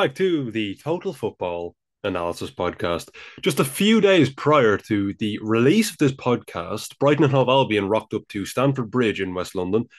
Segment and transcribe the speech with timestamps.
[0.00, 3.10] Back to the Total Football Analysis Podcast.
[3.42, 7.86] Just a few days prior to the release of this podcast, Brighton and Hove Albion
[7.86, 9.90] rocked up to Stamford Bridge in West London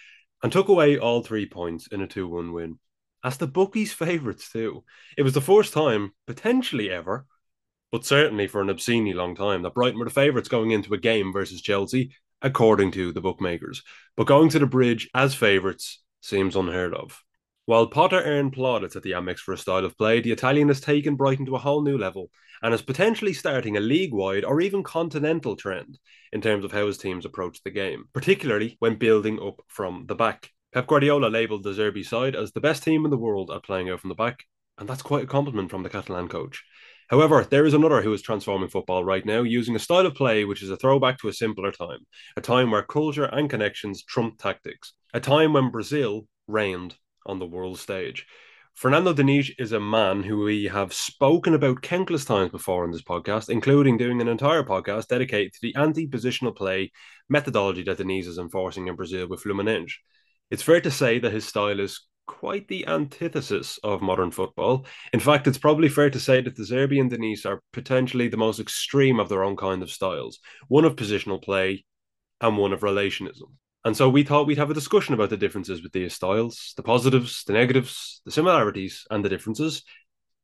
[0.41, 2.79] and took away all three points in a 2 1 win.
[3.23, 4.83] As the bookies' favourites, too.
[5.19, 7.27] It was the first time, potentially ever,
[7.91, 10.97] but certainly for an obscenely long time, that Brighton were the favourites going into a
[10.97, 13.83] game versus Chelsea, according to the bookmakers.
[14.17, 17.21] But going to the bridge as favourites seems unheard of.
[17.71, 20.81] While Potter earned plaudits at the Amex for a style of play, the Italian has
[20.81, 22.29] taken Brighton to a whole new level
[22.61, 25.97] and is potentially starting a league wide or even continental trend
[26.33, 30.15] in terms of how his teams approach the game, particularly when building up from the
[30.15, 30.49] back.
[30.73, 33.89] Pep Guardiola labelled De Zerbi side as the best team in the world at playing
[33.89, 34.43] out from the back,
[34.77, 36.61] and that's quite a compliment from the Catalan coach.
[37.07, 40.43] However, there is another who is transforming football right now using a style of play
[40.43, 44.41] which is a throwback to a simpler time, a time where culture and connections trumped
[44.41, 48.25] tactics, a time when Brazil reigned on the world stage.
[48.73, 53.03] Fernando Diniz is a man who we have spoken about countless times before in this
[53.03, 56.91] podcast, including doing an entire podcast dedicated to the anti-positional play
[57.29, 59.91] methodology that Diniz is enforcing in Brazil with Fluminense.
[60.49, 64.85] It's fair to say that his style is quite the antithesis of modern football.
[65.11, 68.37] In fact, it's probably fair to say that De Zerbi and Diniz are potentially the
[68.37, 71.83] most extreme of their own kind of styles, one of positional play
[72.39, 73.51] and one of relationism.
[73.83, 76.83] And so we thought we'd have a discussion about the differences with these styles, the
[76.83, 79.83] positives, the negatives, the similarities, and the differences,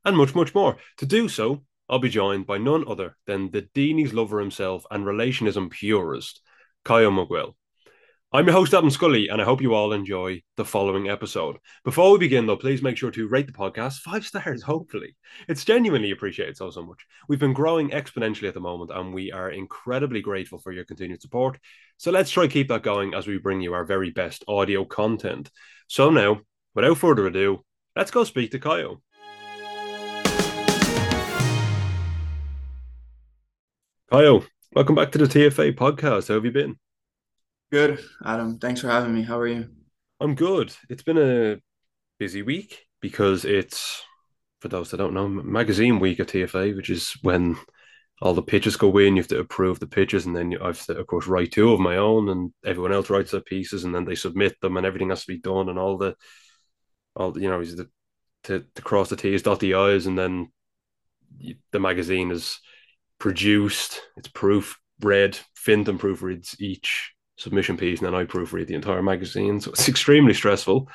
[0.03, 0.77] and much, much more.
[0.97, 5.05] To do so, I'll be joined by none other than the Diniz lover himself and
[5.05, 6.41] relationism purist,
[6.83, 7.55] Caio Miguel.
[8.33, 11.55] I'm your host, Adam Scully, and I hope you all enjoy the following episode.
[11.85, 15.15] Before we begin, though, please make sure to rate the podcast five stars, hopefully.
[15.47, 17.05] It's genuinely appreciated so, so much.
[17.29, 21.21] We've been growing exponentially at the moment, and we are incredibly grateful for your continued
[21.21, 21.57] support.
[21.95, 25.49] So let's try keep that going as we bring you our very best audio content.
[25.87, 26.41] So now,
[26.75, 27.63] without further ado,
[27.95, 29.01] let's go speak to Caio.
[34.11, 36.27] Caio, welcome back to the TFA podcast.
[36.27, 36.77] How have you been?
[37.69, 38.59] Good, Adam.
[38.59, 39.23] Thanks for having me.
[39.23, 39.67] How are you?
[40.21, 40.73] I'm good.
[40.89, 41.57] It's been a
[42.17, 44.03] busy week because it's,
[44.61, 47.57] for those that don't know, magazine week at TFA, which is when
[48.21, 49.17] all the pitches go in.
[49.17, 51.73] You have to approve the pitches, and then I have to, of course, write two
[51.73, 54.85] of my own, and everyone else writes their pieces, and then they submit them, and
[54.85, 56.15] everything has to be done, and all the,
[57.17, 57.89] all the, you know, is the
[58.43, 60.53] to, to cross the T's, dot the I's, and then
[61.73, 62.61] the magazine is
[63.19, 69.01] produced, it's proof read, Fintan proofreads each submission piece, and then I proofread the entire
[69.01, 69.61] magazine.
[69.61, 70.89] So it's extremely stressful.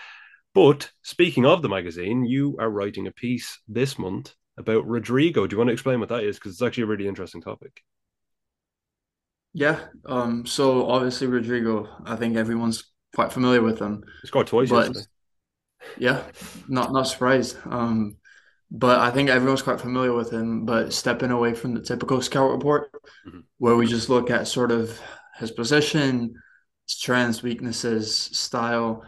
[0.54, 5.48] But speaking of the magazine, you are writing a piece this month about Rodrygo.
[5.48, 6.36] Do you want to explain what that is?
[6.36, 7.82] Because it's actually a really interesting topic.
[9.54, 9.80] Yeah.
[10.06, 10.46] Um.
[10.46, 14.04] So obviously Rodrygo, I think everyone's quite familiar with him.
[14.22, 15.06] He scored twice but, yesterday.
[15.98, 16.22] Yeah,
[16.68, 17.56] not not surprised.
[17.66, 18.16] Um,
[18.70, 20.64] but I think everyone's quite familiar with him.
[20.64, 22.90] But stepping away from the typical scout report,
[23.26, 23.40] mm-hmm.
[23.58, 24.98] where we just look at sort of
[25.42, 26.34] his position,
[26.86, 29.04] strengths, weaknesses, style.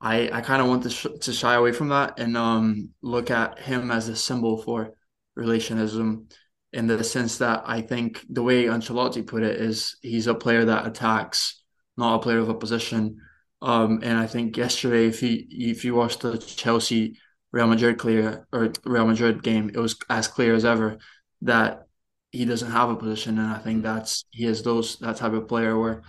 [0.00, 3.30] I I kind of want to sh- to shy away from that and um look
[3.30, 4.92] at him as a symbol for
[5.38, 6.32] relationism
[6.72, 10.64] in the sense that I think the way Ancelotti put it is he's a player
[10.66, 11.62] that attacks,
[11.96, 13.18] not a player of opposition.
[13.62, 17.18] Um, and I think yesterday, if you if you watched the Chelsea
[17.52, 20.98] Real Madrid clear or Real Madrid game, it was as clear as ever
[21.42, 21.85] that
[22.32, 25.48] he doesn't have a position, and I think that's he is those that type of
[25.48, 26.02] player where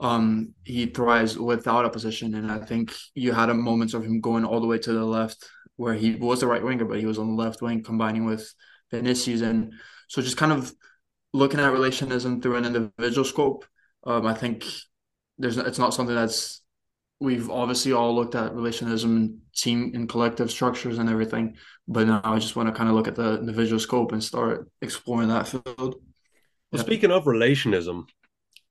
[0.00, 4.20] um he thrives without a position, and I think you had a moments of him
[4.20, 5.44] going all the way to the left
[5.76, 8.52] where he was the right winger, but he was on the left wing combining with
[8.90, 9.72] Vinicius, and
[10.08, 10.72] so just kind of
[11.32, 13.64] looking at relationism through an individual scope.
[14.04, 14.64] Um, I think
[15.38, 16.62] there's it's not something that's
[17.20, 21.56] we've obviously all looked at relationism and team and collective structures and everything,
[21.86, 24.68] but now I just want to kind of look at the individual scope and start
[24.82, 25.64] exploring that field.
[25.66, 25.94] Well,
[26.72, 26.80] yeah.
[26.82, 28.04] speaking of relationism,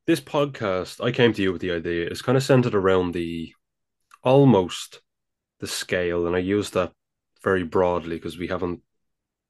[0.06, 3.54] this podcast I came to you with the idea is kind of centered around the
[4.24, 5.02] almost
[5.60, 6.94] the scale, and I use that
[7.44, 8.82] very broadly because we haven't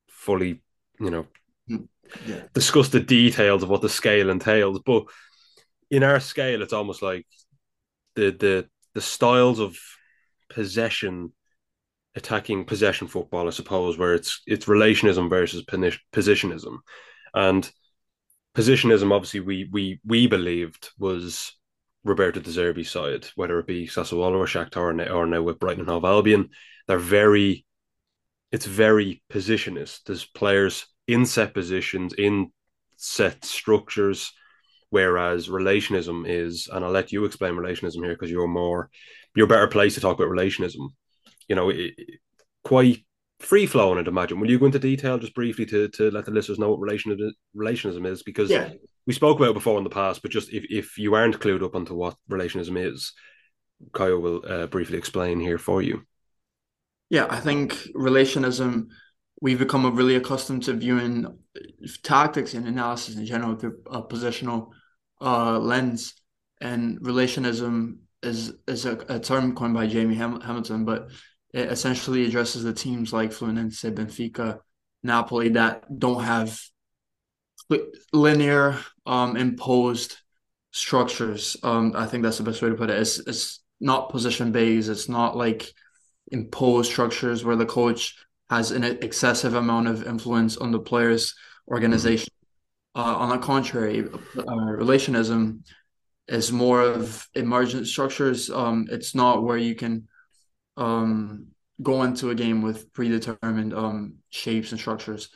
[0.10, 0.62] fully,
[1.00, 1.28] you know,
[1.70, 1.88] mm,
[2.26, 2.44] yeah.
[2.54, 4.80] discussed the details of what the scale entails.
[4.84, 5.04] But
[5.92, 7.28] in our scale, it's almost like
[8.16, 9.78] the the the styles of
[10.50, 11.32] possession
[12.16, 15.64] attacking possession football, I suppose, where it's it's relationism versus
[16.12, 16.80] positionism,
[17.32, 17.72] and
[18.56, 19.12] positionism.
[19.12, 21.54] Obviously, we we we believed was
[22.04, 25.90] Roberto De Zerbi's side, whether it be Sassuolo or Shakhtar or now, with Brighton and
[25.90, 26.50] Hove Albion.
[26.88, 27.68] They're very,
[28.52, 30.08] it's very positionist.
[30.08, 32.52] There's players in set positions in
[32.96, 34.34] set structures
[34.90, 38.90] Whereas relationism is, and I'll let you explain relationism here because you're more,
[39.36, 40.90] you're better placed to talk about relationism.
[41.48, 41.94] You know, it,
[42.64, 43.06] quite
[43.40, 44.40] free flowing, I'd imagine.
[44.40, 47.34] Will you go into detail just briefly to, to let the listeners know what relation,
[47.56, 48.24] relationism is?
[48.24, 48.70] Because yeah.
[49.06, 51.64] we spoke about it before in the past, but just if, if you aren't clued
[51.64, 53.14] up onto what relationism is,
[53.94, 56.04] Caio will uh, briefly explain here for you.
[57.10, 58.88] Yeah, I think relationism,
[59.42, 61.38] we've become really accustomed to viewing
[62.04, 64.72] tactics and analysis in general through a positional
[65.22, 66.14] uh, lens.
[66.60, 71.10] And relationism is is a, a term coined by Jamie Ham- Hamilton, but
[71.54, 74.60] it essentially addresses the teams like Fluminense, Benfica,
[75.04, 76.60] Napoli that don't have
[78.14, 80.18] linear um, imposed
[80.72, 81.58] structures.
[81.64, 83.00] Um, I think that's the best way to put it.
[83.00, 84.90] It's it's not position based.
[84.90, 85.72] It's not like
[86.32, 88.16] imposed structures where the coach
[88.50, 91.36] has an excessive amount of influence on the players'
[91.68, 92.30] organization.
[92.98, 94.10] Uh, on the contrary,
[94.40, 95.60] uh, relationism
[96.28, 98.50] is more of emergent structures.
[98.50, 100.08] Um, it's not where you can
[100.78, 101.50] um,
[101.84, 105.30] go into a game with predetermined um, shapes and structures.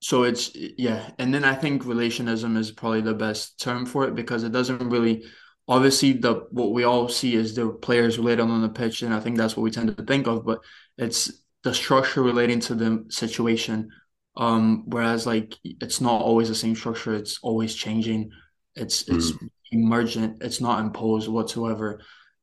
[0.00, 4.14] So it's yeah, and then I think relationism is probably the best term for it
[4.14, 5.24] because it doesn't really
[5.68, 9.20] obviously the what we all see is the players related on the pitch, and I
[9.20, 10.60] think that's what we tend to think of, but
[10.96, 11.30] it's
[11.62, 13.90] the structure relating to the situation.
[14.36, 18.30] Um, whereas like it's not always the same structure, it's always changing.
[18.74, 19.48] It's it's mm.
[19.70, 22.00] emergent, it's not imposed whatsoever.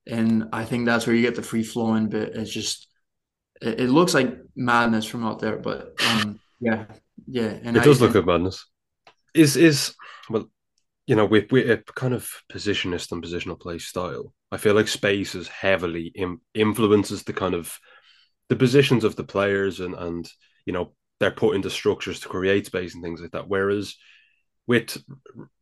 [0.07, 2.35] And I think that's where you get the free flowing bit.
[2.35, 2.87] It's just
[3.61, 6.85] it, it looks like madness from out there, but um yeah,
[7.27, 8.65] yeah, and it I, does look like madness.
[9.33, 9.95] Is is
[10.29, 10.49] well,
[11.07, 14.87] you know, with with a kind of positionist and positional play style, I feel like
[14.87, 17.79] space is heavily Im- influences the kind of
[18.49, 20.29] the positions of the players and and
[20.65, 23.47] you know they're put into structures to create space and things like that.
[23.47, 23.95] Whereas
[24.67, 24.97] with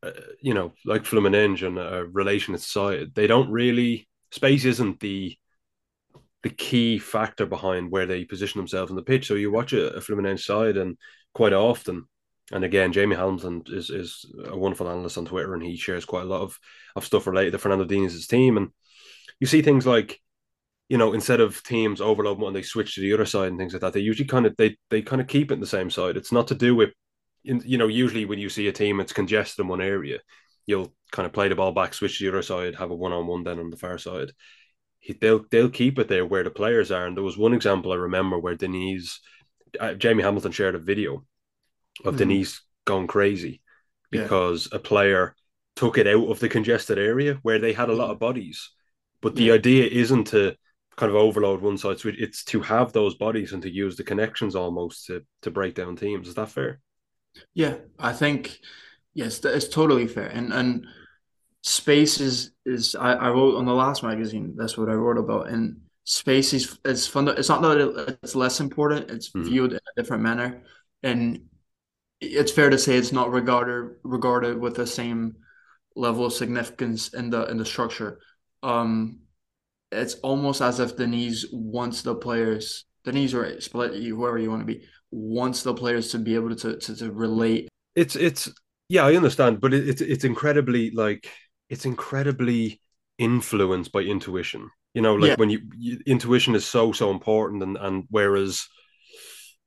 [0.04, 0.12] uh,
[0.42, 5.36] you know like Fluminense and a relation to side, they don't really space isn't the
[6.44, 9.28] the key factor behind where they position themselves on the pitch.
[9.28, 10.98] So you watch a, a Fluminense side, and
[11.34, 12.06] quite often,
[12.52, 16.24] and again, Jamie Hamilton is is a wonderful analyst on Twitter, and he shares quite
[16.24, 16.58] a lot of,
[16.96, 18.58] of stuff related to Fernando Diniz' team.
[18.58, 18.70] And
[19.40, 20.22] you see things like,
[20.90, 23.74] you know, instead of teams overload when they switch to the other side and things
[23.74, 25.90] like that, they usually kind of they they kind of keep it in the same
[25.90, 26.18] side.
[26.18, 26.90] It's not to do with,
[27.44, 30.20] you know, usually when you see a team, it's congested in one area.
[30.66, 33.14] You'll kind of play the ball back, switch to the other side, have a one
[33.14, 34.32] on one then on the far side
[35.22, 37.06] they'll they'll keep it there where the players are.
[37.06, 39.20] And there was one example I remember where Diniz,
[39.80, 41.26] uh, Jamie Hamilton shared a video
[42.06, 42.20] of mm.
[42.20, 43.62] Diniz going crazy
[44.12, 44.78] because yeah.
[44.78, 45.36] a player
[45.76, 48.72] took it out of the congested area where they had a lot of bodies.
[49.22, 49.54] But the yeah.
[49.54, 50.56] idea isn't to
[50.98, 54.04] kind of overload one side switch; it's to have those bodies and to use the
[54.04, 56.28] connections almost to to break down teams.
[56.28, 56.82] Is that fair?
[57.54, 58.60] Yeah, I think
[59.14, 60.28] yes, it's totally fair.
[60.28, 60.88] And and
[61.64, 64.56] space is is I, I wrote on the last magazine.
[64.58, 65.50] That's what I wrote about.
[65.50, 67.28] And space is it's fun.
[67.28, 69.12] It's not that it's less important.
[69.12, 69.48] It's mm-hmm.
[69.48, 70.64] viewed in a different manner,
[71.04, 71.48] and
[72.20, 75.36] it's fair to say it's not regarded regarded with the same
[75.96, 78.20] level of significance in the in the structure.
[78.64, 79.20] Um,
[79.92, 84.62] it's almost as if Diniz wants the players, Diniz or split you, whoever you want
[84.62, 87.70] to be, wants the players to be able to to, to relate.
[87.96, 88.52] It's it's
[88.90, 91.30] yeah, I understand, but it, it's it's incredibly like
[91.70, 92.82] it's incredibly
[93.18, 94.70] influenced by intuition.
[94.94, 95.36] You know, like yeah.
[95.36, 98.68] when you, you, intuition is so so important, and and whereas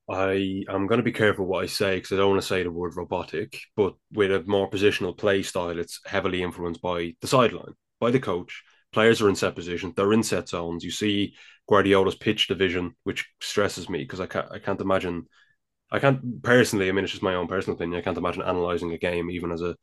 [0.09, 2.63] I I'm going to be careful what I say because I don't want to say
[2.63, 7.27] the word robotic, but with a more positional play style, it's heavily influenced by the
[7.27, 8.63] sideline, by the coach.
[8.93, 10.85] Players are in set position, they're in set zones.
[10.85, 11.35] You see
[11.69, 15.27] Guardiola's pitch division, which stresses me because I can't I can't imagine.
[15.93, 16.89] I can't personally.
[16.89, 17.99] I mean, it's just my own personal opinion.
[17.99, 19.77] I can't imagine analyzing a game even as a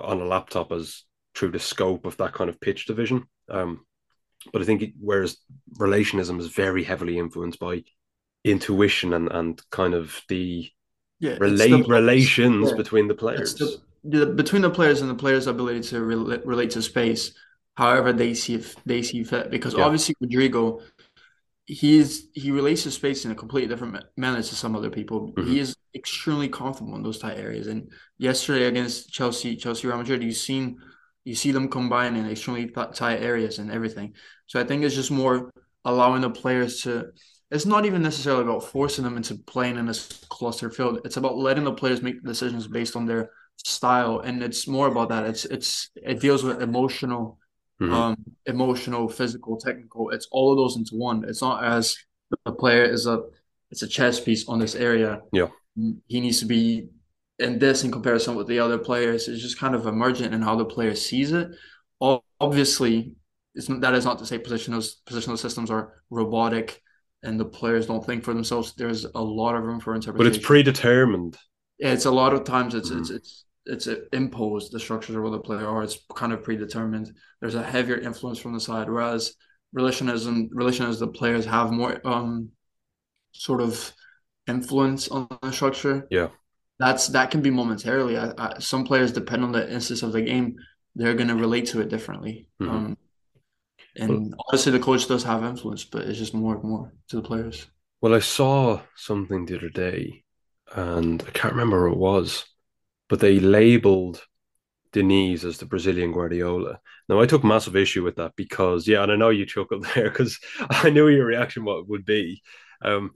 [0.00, 3.24] on a laptop as through the scope of that kind of pitch division.
[3.48, 3.84] Um,
[4.52, 5.36] but I think it, whereas
[5.78, 7.84] relationism is very heavily influenced by
[8.44, 10.70] intuition and, and kind of the
[11.18, 12.76] yeah, relate the relations yeah.
[12.76, 13.54] between the players.
[13.54, 17.34] The, the, between the players and the players' ability to re- relate to space,
[17.80, 19.50] however they see they see fit.
[19.50, 19.84] Because yeah.
[19.84, 20.82] obviously Rodrygo,
[21.64, 25.32] he's he relates to space in a completely different manner to some other people.
[25.32, 25.50] Mm-hmm.
[25.50, 27.66] He is extremely comfortable in those tight areas.
[27.68, 30.78] And yesterday against Chelsea, Chelsea Real Madrid, you've seen
[31.24, 34.14] you see them combine in extremely tight areas and everything.
[34.46, 35.50] So I think it's just more
[35.84, 37.12] allowing the players to.
[37.50, 41.00] It's not even necessarily about forcing them into playing in this cluster field.
[41.04, 45.08] It's about letting the players make decisions based on their style, and it's more about
[45.08, 45.24] that.
[45.24, 47.38] It's it's it deals with emotional,
[47.80, 47.92] mm-hmm.
[47.92, 50.10] um, emotional, physical, technical.
[50.10, 51.24] It's all of those into one.
[51.28, 51.96] It's not as
[52.44, 53.22] the player is a
[53.70, 55.22] it's a chess piece on this area.
[55.32, 55.48] Yeah,
[56.06, 56.88] he needs to be
[57.38, 60.56] in this in comparison with the other players It's just kind of emergent in how
[60.56, 61.50] the player sees it.
[62.40, 63.12] Obviously,
[63.54, 66.82] it's, that is not to say positional positional systems are robotic
[67.22, 70.32] and the players don't think for themselves, there's a lot of room for interpretation.
[70.32, 71.36] But it's predetermined.
[71.78, 73.00] Yeah, it's a lot of times it's mm.
[73.00, 74.72] it's it's it's imposed.
[74.72, 77.12] The structures of the player are it's kind of predetermined.
[77.40, 79.34] There's a heavier influence from the side, whereas
[79.76, 82.50] relationism relationism the players have more um
[83.32, 83.92] sort of
[84.46, 86.06] influence on the structure.
[86.10, 86.28] Yeah,
[86.78, 88.18] that's that can be momentarily.
[88.18, 90.56] I, I, some players depend on the instance of the game.
[90.96, 92.48] They're going to relate to it differently.
[92.60, 92.74] Mm-hmm.
[92.74, 92.98] Um,
[93.96, 97.16] and well, obviously, the coach does have influence, but it's just more and more to
[97.16, 97.66] the players.
[98.00, 100.24] Well, I saw something the other day,
[100.74, 102.44] and I can't remember what it was,
[103.10, 104.24] but they labeled
[104.92, 106.80] Diniz as the Brazilian Guardiola.
[107.08, 110.08] Now, I took massive issue with that because, yeah, and I know you chuckled there
[110.08, 112.40] because I knew your reaction what would be.
[112.80, 113.10] Um,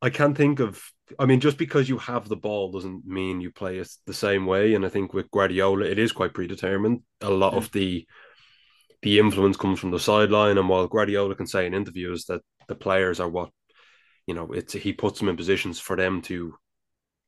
[0.00, 0.82] I can't think of.
[1.18, 4.46] I mean, just because you have the ball doesn't mean you play it the same
[4.46, 4.74] way.
[4.74, 7.02] And I think with Guardiola, it is quite predetermined.
[7.20, 8.06] A lot of the
[9.02, 10.56] the influence comes from the sideline.
[10.56, 13.50] And while Guardiola can say in interviews that the players are what
[14.26, 16.54] you know, it's he puts them in positions for them to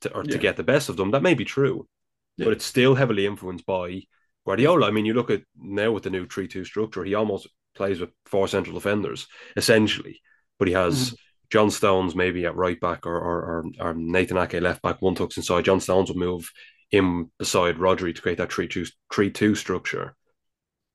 [0.03, 0.33] to or yeah.
[0.33, 1.11] to get the best of them.
[1.11, 1.89] That may be true,
[2.37, 2.45] yeah.
[2.45, 4.03] but it's still heavily influenced by
[4.45, 4.89] Guardiola.
[4.89, 8.11] I mean, you look at now with the new three-two structure, he almost plays with
[8.27, 10.21] four central defenders essentially,
[10.59, 11.07] but he has.
[11.07, 11.15] Mm-hmm
[11.53, 15.37] John Stones maybe at right back or or, or, Nathan Ake left back, one tucks
[15.37, 15.67] inside.
[15.67, 16.51] John Stones would move
[16.91, 20.15] in beside Rodri to create that 3-2, 3-2 structure.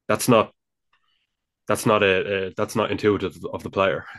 [0.07, 0.51] That's not
[1.67, 4.05] that's not a, a, that's not intuitive of the player.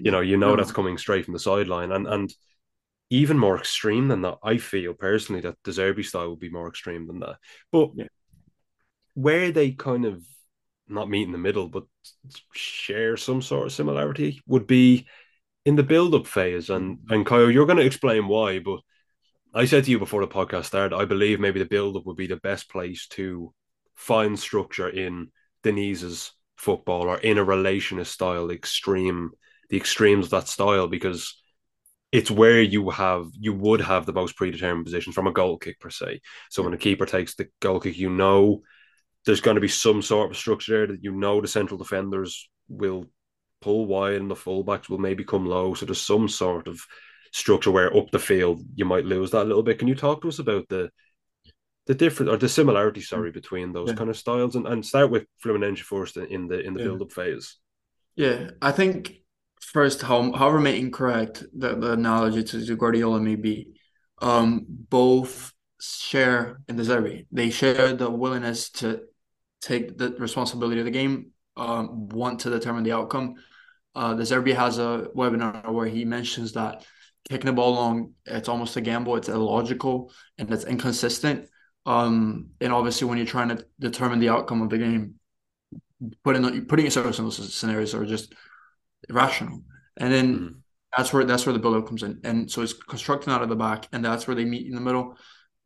[0.00, 0.56] You know, you know no.
[0.56, 2.34] that's coming straight from the sideline, and and
[3.12, 4.38] even more extreme than that.
[4.42, 7.36] I feel personally that De Zerbi style would be more extreme than that.
[7.70, 8.06] But yeah.
[9.12, 10.24] where they kind of
[10.88, 11.84] not meet in the middle, but
[12.54, 15.06] share some sort of similarity would be
[15.66, 18.80] in the build up phase, and and Caio, you're going to explain why, but
[19.54, 22.16] I said to you before the podcast started, I believe maybe the build up would
[22.16, 23.52] be the best place to
[23.94, 25.30] find structure in
[25.62, 29.32] Diniz's football or in a relationist style extreme,
[29.68, 31.41] the extremes of that style, because
[32.12, 35.80] it's where you have you would have the most predetermined positions from a goal kick
[35.80, 36.20] per se.
[36.50, 38.62] So when a keeper takes the goal kick, you know
[39.24, 42.48] there's going to be some sort of structure there that you know the central defenders
[42.68, 43.06] will
[43.62, 45.72] pull wide and the fullbacks will maybe come low.
[45.74, 46.80] So there's some sort of
[47.32, 49.78] structure where up the field you might lose that a little bit.
[49.78, 50.90] Can you talk to us about the
[51.86, 53.06] the different or the similarity, mm.
[53.06, 53.94] sorry, between those yeah.
[53.94, 56.86] kind of styles and, and start with Fluminense first in the in the yeah.
[56.86, 57.56] build up phase?
[58.16, 59.21] Yeah, I think
[59.62, 63.72] first how however may incorrect the, the analogy to, to Guardiola may be,
[64.20, 67.26] um, both share in De Zerbi.
[67.32, 69.02] They share the willingness to
[69.60, 73.34] take the responsibility of the game, um, want to determine the outcome,
[73.94, 76.84] uh, De Zerbi has a webinar where he mentions that
[77.28, 79.16] kicking the ball long, it's almost a gamble.
[79.16, 81.48] It's illogical and it's inconsistent.
[81.84, 85.14] Um, and obviously, when you're trying to determine the outcome of the game,
[86.24, 88.34] putting putting yourself in those scenarios are just
[89.08, 89.62] irrational.
[89.96, 90.58] And then mm-hmm.
[90.96, 92.20] that's where that's where the build-up comes in.
[92.24, 94.80] And so it's constructing out of the back, and that's where they meet in the
[94.80, 95.16] middle.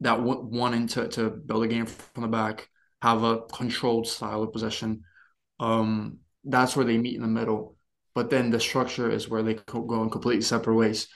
[0.01, 2.69] That wanting to to build a game from the back,
[3.03, 5.03] have a controlled style of possession.
[5.59, 7.77] Um, that's where they meet in the middle
[8.17, 11.07] but then the structure is where they go in completely separate ways.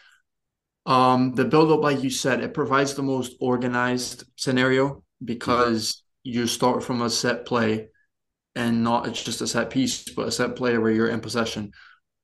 [0.84, 6.46] Um, the build up, like you said, it provides the most organized scenario because you
[6.46, 7.88] start from a set play
[8.54, 11.72] and not it's just a set piece, but a set play where you're in possession.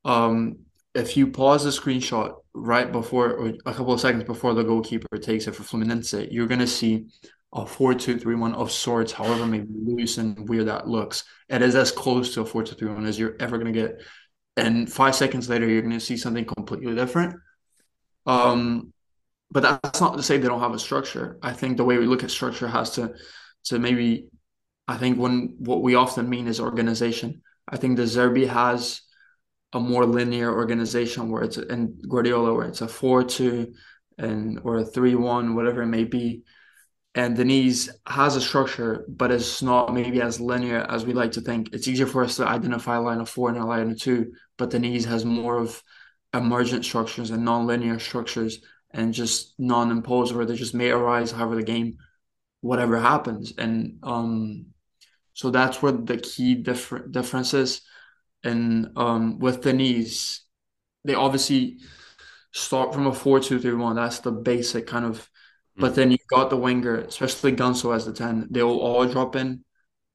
[0.07, 0.61] Um,
[0.95, 5.19] if you pause the screenshot right before or a couple of seconds before the goalkeeper
[5.19, 7.09] takes it for Fluminense, you're gonna see
[7.53, 11.25] a 4-2-3-1 of sorts, however maybe loose and weird that looks.
[11.49, 14.01] It is as close to a 4-2-3-1 as you're ever gonna get.
[14.57, 17.35] And five seconds later you're going to see something completely different.
[18.25, 18.93] Um
[19.51, 21.39] but that's not to say they don't have a structure.
[21.41, 23.15] I think the way we look at structure has to
[23.65, 24.29] to maybe
[24.89, 27.43] i think when what we often mean is organization.
[27.69, 29.03] I think De Zerbi has
[29.73, 33.73] a more linear organization where it's in guardiola where it's a 4-2
[34.18, 36.42] and or a 3-1 whatever it may be
[37.16, 41.40] and Diniz has a structure, but it's not maybe as linear as we like to
[41.40, 41.70] think.
[41.73, 44.35] It's easier for us to identify a line of four and a line of two,
[44.58, 45.82] but Diniz has more of
[46.35, 48.58] emergent structures and non-linear structures
[48.90, 51.96] and just non-imposed where they just may arise however the game,
[52.61, 53.54] whatever happens.
[53.56, 54.66] And um,
[55.32, 57.80] so that's where the key different differences.
[58.45, 60.40] And um, with Diniz,
[61.05, 61.78] they obviously
[62.52, 63.97] start from a four-two-three-one.
[63.97, 65.28] That's the basic kind of
[65.76, 68.49] but then you've got the winger, especially Ganso as the 10.
[68.50, 69.62] They will all drop in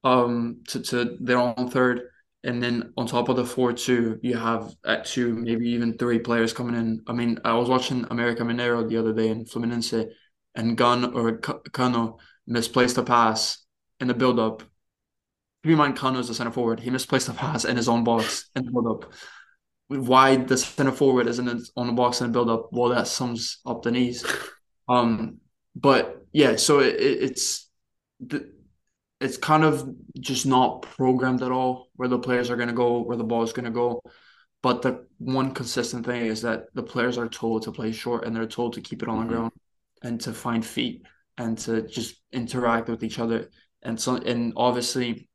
[0.03, 2.01] um to, to their own third.
[2.43, 6.17] And then on top of the four two, you have at two, maybe even three
[6.17, 7.01] players coming in.
[7.05, 10.09] I mean, I was watching America Mineiro the other day in Fluminense,
[10.55, 13.63] and Gun or Cano misplaced a pass
[13.99, 14.39] in the build
[15.63, 16.79] Keep in mind, Cano is the center forward.
[16.79, 19.13] He misplaced the pass in his own box in the build up.
[19.87, 22.69] why the center forward isn't on the box and build up.
[22.71, 24.25] Well, that sums up Diniz.
[24.89, 25.37] Um,
[25.75, 27.69] but yeah, so it, it's
[28.19, 28.51] the
[29.21, 29.87] it's kind of
[30.19, 33.43] just not programmed at all where the players are going to go, where the ball
[33.43, 34.01] is going to go.
[34.63, 38.35] But the one consistent thing is that the players are told to play short and
[38.35, 39.27] they're told to keep it on mm-hmm.
[39.27, 39.51] the ground
[40.01, 41.03] and to find feet
[41.37, 43.49] and to just interact with each other.
[43.83, 45.29] And so, and obviously,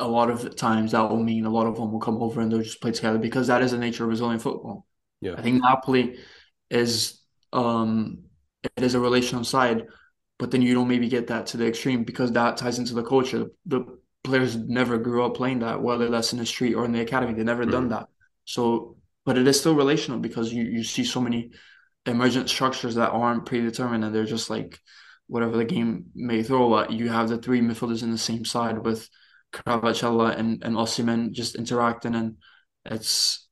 [0.00, 2.50] a lot of times that will mean a lot of them will come over and
[2.50, 4.86] they'll just play together because that is the nature of Brazilian football.
[5.20, 6.18] Yeah, I think Napoli
[6.70, 7.20] is
[7.52, 8.24] um
[8.62, 9.86] it is a relational side,
[10.38, 13.02] but then you don't maybe get that to the extreme because that ties into the
[13.02, 13.46] culture.
[13.66, 13.84] The
[14.24, 17.34] players never grew up playing that, whether that's in the street or in the academy.
[17.34, 17.72] They never mm-hmm.
[17.72, 18.08] done that.
[18.44, 21.52] So, but it is still relational because you you see so many
[22.06, 24.78] emergent structures that aren't predetermined and they're just like
[25.26, 26.90] whatever the game may throw at.
[26.92, 29.08] You have the three midfielders in the same side with
[29.52, 32.36] Kvaratskhelia and and Osimhen just interacting, and
[32.84, 33.48] it's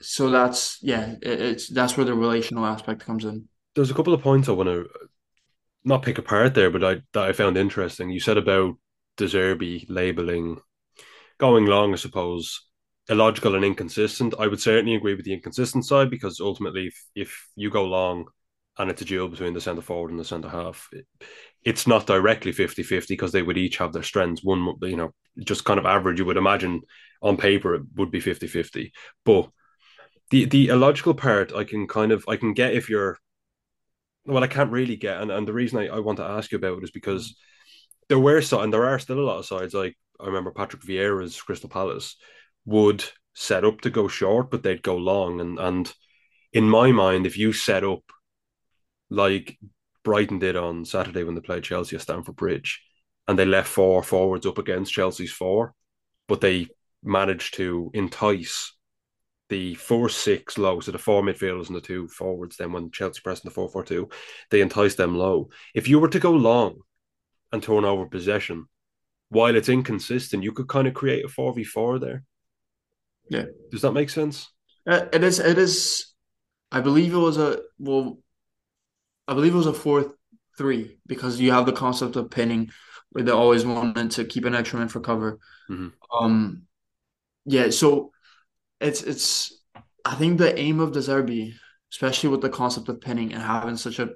[0.00, 3.48] so that's yeah, it, it's that's where the relational aspect comes in.
[3.74, 4.88] There's a couple of points I want to
[5.84, 8.10] not pick apart there, but I that I found interesting.
[8.10, 8.76] You said about
[9.16, 10.60] De Zerbi labeling
[11.38, 12.68] going long, I suppose,
[13.08, 14.34] illogical and inconsistent.
[14.38, 18.26] I would certainly agree with the inconsistent side because ultimately, if, if you go long
[18.78, 21.06] and it's a duel between the centre forward and the centre half, it,
[21.64, 24.42] it's not directly 50 50 because they would each have their strengths.
[24.42, 26.82] One, you know, just kind of average, you would imagine
[27.22, 28.92] on paper it would be 50 50.
[29.24, 29.50] But
[30.30, 33.18] the, the illogical part, I can kind of, I can get if you're
[34.26, 36.58] well, I can't really get, and, and the reason I, I want to ask you
[36.58, 37.36] about it is because
[38.08, 39.74] there were so, and there are still a lot of sides.
[39.74, 42.16] Like I remember Patrick Vieira's Crystal Palace
[42.64, 45.40] would set up to go short, but they'd go long.
[45.40, 45.92] And and
[46.52, 48.02] in my mind, if you set up
[49.08, 49.58] like
[50.02, 52.82] Brighton did on Saturday when they played Chelsea at Stamford Bridge,
[53.28, 55.74] and they left four forwards up against Chelsea's four,
[56.28, 56.68] but they
[57.02, 58.74] managed to entice
[59.48, 62.56] the four six low, so the four midfielders and the two forwards.
[62.56, 64.08] Then when Chelsea pressed in the four four two,
[64.50, 65.50] they enticed them low.
[65.74, 66.80] If you were to go long
[67.52, 68.66] and turn over possession,
[69.28, 72.24] while it's inconsistent, you could kind of create a four v four there.
[73.28, 74.50] Yeah, does that make sense?
[74.86, 75.40] Uh, it is.
[75.40, 76.14] It is.
[76.72, 78.18] I believe it was a well.
[79.30, 80.12] I believe it was a four
[80.58, 82.70] three because you have the concept of pinning,
[83.10, 85.38] where they always wanted to keep an extra man for cover.
[85.70, 85.88] Mm-hmm.
[86.12, 86.62] Um,
[87.44, 87.70] yeah.
[87.70, 88.10] So
[88.80, 89.62] it's it's
[90.04, 91.54] I think the aim of De Zerbi,
[91.92, 94.10] especially with the concept of pinning and having such a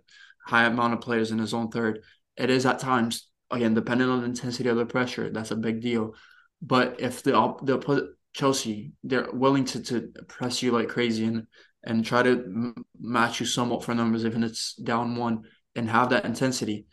[0.44, 2.02] high amount of players in his own third,
[2.36, 5.30] it is at times again depending on the intensity of the pressure.
[5.30, 6.16] That's a big deal.
[6.60, 11.46] But if the the Chelsea they're willing to to press you like crazy and
[11.86, 15.42] and try to match you somewhat for numbers, even if it's down one,
[15.74, 16.86] and have that intensity.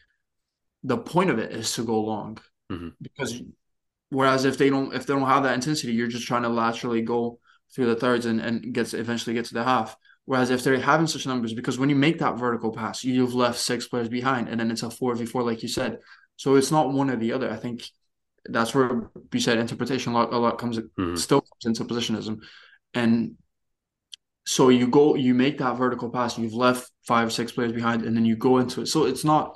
[0.83, 2.39] The point of it is to go long
[2.71, 2.89] mm-hmm.
[3.01, 3.41] because
[4.09, 7.01] whereas if they don't if they don't have that intensity, you're just trying to laterally
[7.01, 7.39] go
[7.73, 9.95] through the thirds and, and gets eventually get to the half.
[10.25, 13.59] Whereas if they're having such numbers, because when you make that vertical pass, you've left
[13.59, 15.99] six players behind, and then it's a four v four, like you said.
[16.35, 17.49] So it's not one or the other.
[17.49, 17.83] I think
[18.45, 21.15] that's where you said interpretation a lot, a lot comes mm-hmm.
[21.15, 22.41] still comes into positionism,
[22.93, 23.35] and
[24.45, 28.15] so you go you make that vertical pass, you've left five six players behind, and
[28.15, 28.87] then you go into it.
[28.87, 29.55] So it's not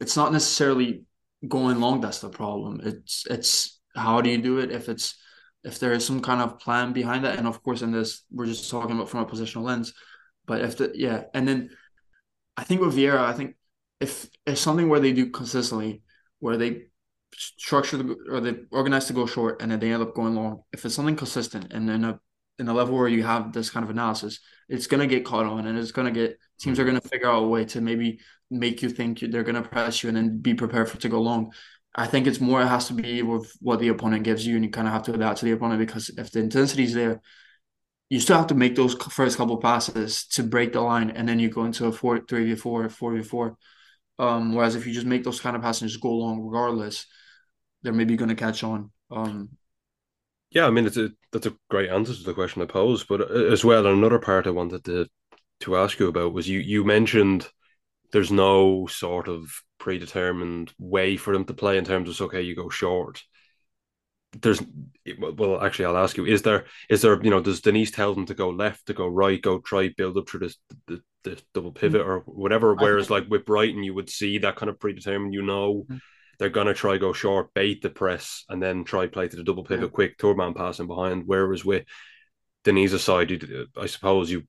[0.00, 1.04] it's not necessarily
[1.46, 2.80] going long that's the problem.
[2.84, 5.16] It's it's how do you do it if it's
[5.64, 8.46] if there is some kind of plan behind that, and of course, in this, we're
[8.46, 9.94] just talking about from a positional lens.
[10.46, 11.70] But if the yeah, and then
[12.56, 13.56] I think with Vieira, I think
[14.00, 16.02] if it's something where they do consistently,
[16.40, 16.82] where they
[17.36, 20.62] structure the, or they organize to go short and then they end up going long.
[20.72, 22.20] If it's something consistent and then a
[22.58, 25.66] in the level where you have this kind of analysis, it's gonna get caught on
[25.66, 28.88] and it's gonna get teams are gonna figure out a way to maybe make you
[28.88, 31.52] think they're gonna press you and then be prepared for to go long.
[31.94, 34.64] I think it's more it has to be with what the opponent gives you, and
[34.64, 37.20] you kind of have to adapt to the opponent because if the intensity is there,
[38.10, 41.38] you still have to make those first couple passes to break the line, and then
[41.38, 43.56] you go into a four three v four, four v four.
[44.18, 47.06] Um, whereas if you just make those kind of passes and just go along regardless,
[47.82, 48.90] they're maybe going to catch on.
[49.10, 49.50] Um,
[50.54, 53.20] yeah, I mean it's a that's a great answer to the question I posed, but
[53.20, 55.06] uh, as well, another part I wanted to
[55.60, 57.48] to ask you about was you you mentioned
[58.12, 62.54] there's no sort of predetermined way for them to play in terms of okay, you
[62.54, 63.22] go short.
[64.40, 64.62] There's
[65.18, 68.26] well, actually, I'll ask you: Is there is there you know does Diniz tell them
[68.26, 71.72] to go left, to go right, go try build up through this the, the double
[71.72, 72.74] pivot or whatever?
[72.74, 75.34] Whereas like with Brighton, you would see that kind of predetermined.
[75.34, 75.96] You know, mm-hmm.
[76.38, 79.64] They're gonna try go short, bait the press, and then try play to the double
[79.64, 79.94] pivot, yeah.
[79.94, 81.24] quick third man passing behind.
[81.26, 81.84] Whereas with
[82.64, 84.40] Diniz side, you, I suppose you,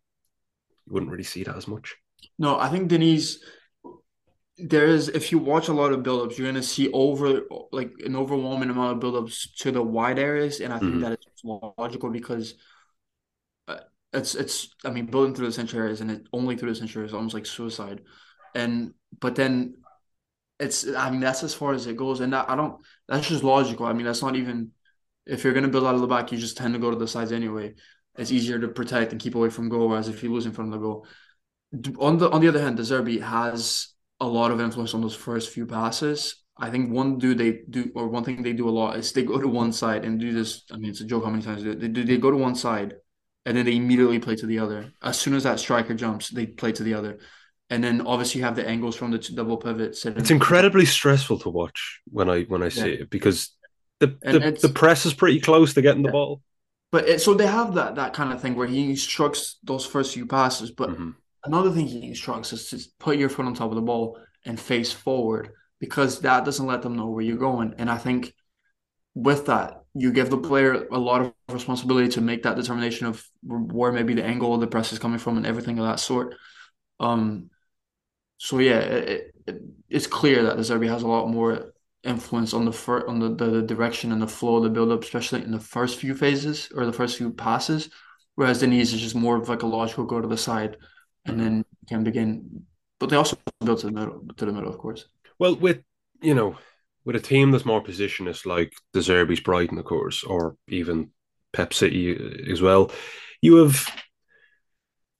[0.85, 1.95] you wouldn't really see that as much.
[2.37, 3.37] No, I think Diniz
[4.57, 8.15] there is if you watch a lot of buildups, you're gonna see over like an
[8.15, 11.01] overwhelming amount of buildups to the wide areas, and I think mm-hmm.
[11.01, 12.55] that is logical because
[14.15, 17.01] it's it's I mean building through the central areas and it only through the central
[17.01, 18.01] areas is almost like suicide,
[18.53, 19.75] and but then
[20.59, 23.43] it's I mean that's as far as it goes, and that, I don't that's just
[23.43, 23.85] logical.
[23.85, 24.71] I mean that's not even
[25.25, 27.07] if you're gonna build out of the back, you just tend to go to the
[27.07, 27.75] sides anyway.
[28.17, 30.73] It's easier to protect and keep away from goal, whereas if you lose in front
[30.73, 31.07] of the goal.
[31.99, 35.15] On the on the other hand, De Zerbi has a lot of influence on those
[35.15, 36.43] first few passes.
[36.57, 39.23] I think one do they do or one thing they do a lot is they
[39.23, 40.63] go to one side and do this.
[40.71, 42.05] I mean, it's a joke how many times they do.
[42.05, 42.95] They go to one side
[43.45, 44.93] and then they immediately play to the other.
[45.01, 47.19] As soon as that striker jumps, they play to the other.
[47.69, 49.97] And then obviously you have the angles from the double pivot.
[50.05, 53.01] It's incredibly stressful to watch when I when I see yeah.
[53.01, 53.55] it because
[53.99, 56.09] the the, the, press is pretty close to getting yeah.
[56.09, 56.41] the ball.
[56.91, 60.13] But it, so they have that that kind of thing where he instructs those first
[60.13, 60.69] few passes.
[60.71, 61.11] But mm-hmm.
[61.43, 64.59] another thing he instructs is to put your foot on top of the ball and
[64.59, 65.49] face forward
[65.79, 67.73] because that doesn't let them know where you're going.
[67.77, 68.33] And I think
[69.15, 73.25] with that, you give the player a lot of responsibility to make that determination of
[73.43, 76.35] where maybe the angle of the press is coming from and everything of that sort.
[76.99, 77.49] Um,
[78.37, 82.65] so yeah, it, it, it's clear that De Zerbi has a lot more influence on
[82.65, 85.41] the fir- on the, the, the direction and the flow of the build up, especially
[85.41, 87.89] in the first few phases or the first few passes.
[88.35, 90.77] Whereas Diniz is just more of like a logical go to the side
[91.25, 92.65] and then can begin.
[92.99, 95.07] But they also build to the middle to the middle, of course.
[95.39, 95.81] Well, with
[96.21, 96.57] you know,
[97.05, 101.11] with a team that's more positionist like De Zerbi's Brighton, of course, or even
[101.53, 102.91] Pep City as well,
[103.41, 103.89] you have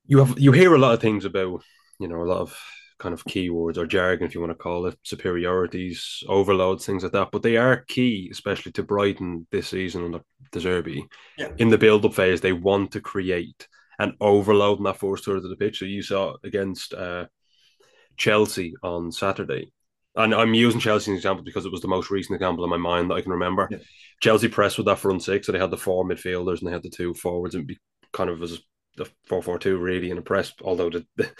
[0.06, 1.64] you have you hear a lot of things about
[2.00, 2.58] you know a lot of
[2.98, 7.12] kind of keywords or jargon, if you want to call it, superiorities, overloads, things like
[7.12, 7.30] that.
[7.32, 11.04] But they are key, especially to Brighton this season under De Zerbi.
[11.38, 11.50] Yeah.
[11.58, 13.68] In the build-up phase, they want to create
[14.00, 15.80] an overload in that first third of the pitch.
[15.80, 17.26] So you saw against uh,
[18.18, 19.72] Chelsea on Saturday.
[20.16, 22.70] And I'm using Chelsea as an example because it was the most recent example in
[22.70, 23.68] my mind that I can remember.
[23.70, 23.80] Yeah.
[24.22, 26.84] Chelsea pressed with that front six, so they had the four midfielders and they had
[26.84, 27.78] the two forwards, and be
[28.14, 28.62] kind of as
[28.98, 30.54] the four four two really in a press.
[30.62, 31.32] Although the, the,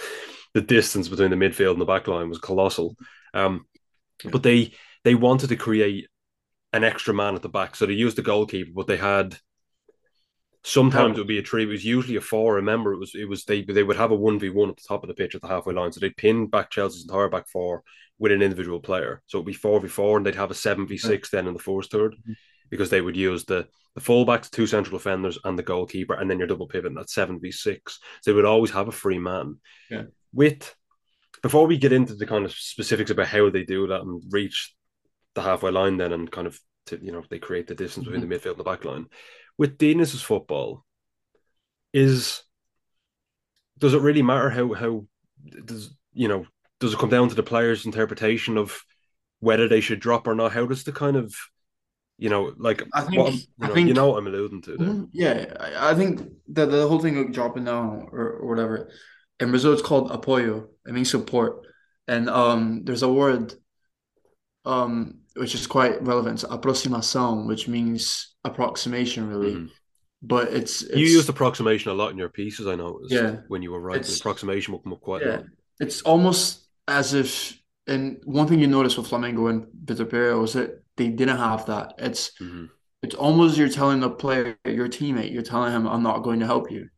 [0.54, 2.96] the distance between the midfield and the back line was colossal,
[3.34, 3.66] um,
[4.32, 6.08] but they they wanted to create
[6.74, 9.38] an extra man at the back, so they used the goalkeeper, but they had
[10.68, 11.62] Sometimes it would be a three.
[11.62, 12.56] It was usually a four.
[12.56, 14.86] Remember, it was it was they they would have a one v one at the
[14.88, 15.92] top of the pitch at the halfway line.
[15.92, 17.84] So they'd pin back Chelsea's entire back four
[18.18, 19.22] with an individual player.
[19.28, 21.54] So it'd be four v four, and they'd have a seven v six then in
[21.54, 22.32] the fourth 3rd mm-hmm.
[22.70, 26.38] Because they would use the the fullbacks, two central defenders, and the goalkeeper, and then
[26.38, 26.88] your double pivot.
[26.88, 28.00] And that's seven v six.
[28.22, 29.60] So they would always have a free man.
[29.90, 30.04] Yeah.
[30.34, 30.76] With
[31.42, 34.76] before we get into the kind of specifics about how they do that and reach
[35.34, 38.22] the halfway line, then and kind of to, you know they create the distance between
[38.22, 38.30] mm-hmm.
[38.30, 39.08] the midfield and the back line
[39.58, 40.86] with Diniz's football
[41.94, 42.44] is
[43.78, 45.06] does it really matter how how
[45.64, 46.46] does you know
[46.80, 48.82] does it come down to the player's interpretation of
[49.40, 50.52] whether they should drop or not?
[50.52, 51.34] How does the kind of
[52.18, 54.62] you know like I think what, you, know, I think, you know what I'm alluding
[54.64, 54.88] to there.
[54.88, 55.04] Mm-hmm.
[55.12, 58.90] Yeah, I think the the whole thing of dropping down or, or whatever
[59.40, 60.68] in Brazil it's called apoio.
[60.86, 61.66] It means support,
[62.08, 63.54] and um there's a word
[64.66, 66.44] um which is quite relevant.
[66.44, 69.54] It's aproximação, which means approximation, really.
[69.54, 69.66] Mm-hmm.
[70.22, 72.68] But it's, it's, you used approximation a lot in your pieces.
[72.68, 73.00] I know.
[73.10, 73.38] Yeah.
[73.48, 75.28] When you were writing, approximation will come up quite yeah.
[75.28, 75.46] a lot.
[75.80, 80.54] It's almost as if, and one thing you notice with Flamengo and Vitor Pereira was
[80.54, 81.94] that they didn't have that.
[81.98, 82.66] It's mm-hmm.
[83.02, 86.46] it's almost you're telling the player, your teammate, you're telling him, "I'm not going to
[86.46, 86.90] help you,"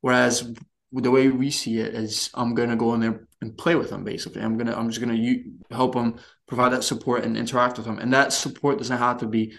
[0.00, 0.52] whereas
[0.92, 3.90] the way we see it is, I'm going to go in there and play with
[3.90, 4.04] him.
[4.04, 5.34] Basically, I'm gonna I'm just gonna
[5.70, 9.26] help him provide that support and interact with him, and that support doesn't have to
[9.26, 9.54] be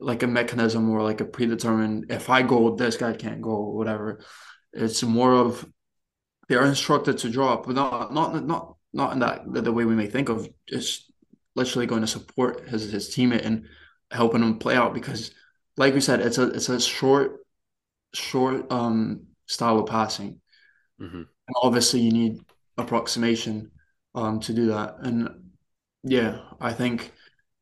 [0.00, 3.76] like a mechanism or like a predetermined if I go this guy can't go or
[3.76, 4.20] whatever.
[4.72, 5.64] It's more of
[6.48, 10.06] they're instructed to drop, but not not not not in that the way we may
[10.06, 11.11] think of just
[11.54, 13.66] literally going to support his his teammate and
[14.10, 15.32] helping him play out because
[15.76, 17.40] like we said it's a it's a short
[18.14, 20.40] short um style of passing.
[21.00, 21.16] Mm-hmm.
[21.16, 22.40] And obviously you need
[22.78, 23.70] approximation
[24.14, 24.96] um to do that.
[25.00, 25.52] And
[26.02, 27.12] yeah, I think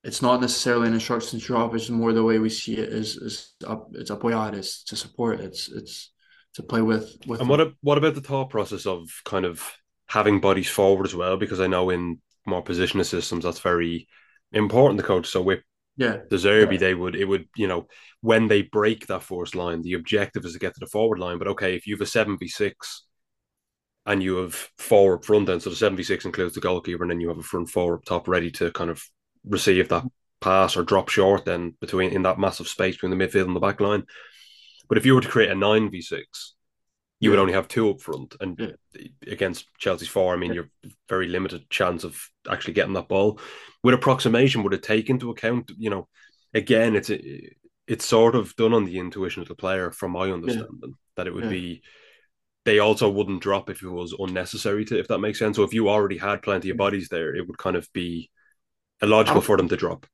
[0.03, 1.75] it's not necessarily an instruction drop.
[1.75, 3.91] It's more the way we see it is is up.
[3.93, 4.55] It's apoiar.
[4.55, 5.41] It's to support.
[5.41, 6.13] It's it's
[6.55, 7.17] to play with.
[7.27, 9.63] with and what what about the thought process of kind of
[10.07, 11.37] having bodies forward as well?
[11.37, 14.09] Because I know in more positional systems that's very
[14.53, 15.01] important.
[15.01, 15.29] The coach.
[15.29, 15.61] So with
[15.97, 16.79] yeah, De Zerbi, yeah.
[16.79, 17.87] they would it would you know
[18.21, 21.39] when they break that force line, the objective is to get to the forward line.
[21.39, 23.05] But okay, if you have a seven v six
[24.07, 27.05] and you have four up front then so the seven v six includes the goalkeeper
[27.05, 29.03] and then you have a front four up top ready to kind of
[29.45, 30.05] receive that
[30.41, 33.61] pass or drop short then between in that massive space between the midfield and the
[33.61, 34.05] back line.
[34.89, 36.55] But if you were to create a nine v six,
[37.21, 37.37] you yeah.
[37.37, 39.07] would only have two up front, and yeah.
[39.31, 40.63] against Chelsea's four, I mean, yeah.
[40.83, 43.39] you're very limited chance of actually getting that ball.
[43.83, 45.71] With approximation, would it take into account?
[45.79, 46.09] You know,
[46.55, 47.51] again, it's a,
[47.87, 51.35] it's sort of done on the intuition of the player, from my understanding, that it
[51.35, 51.83] would be
[52.65, 55.57] they also wouldn't drop if it was unnecessary to, if that makes sense.
[55.57, 58.31] So if you already had plenty of bodies there, it would kind of be
[59.03, 60.07] illogical for them to drop.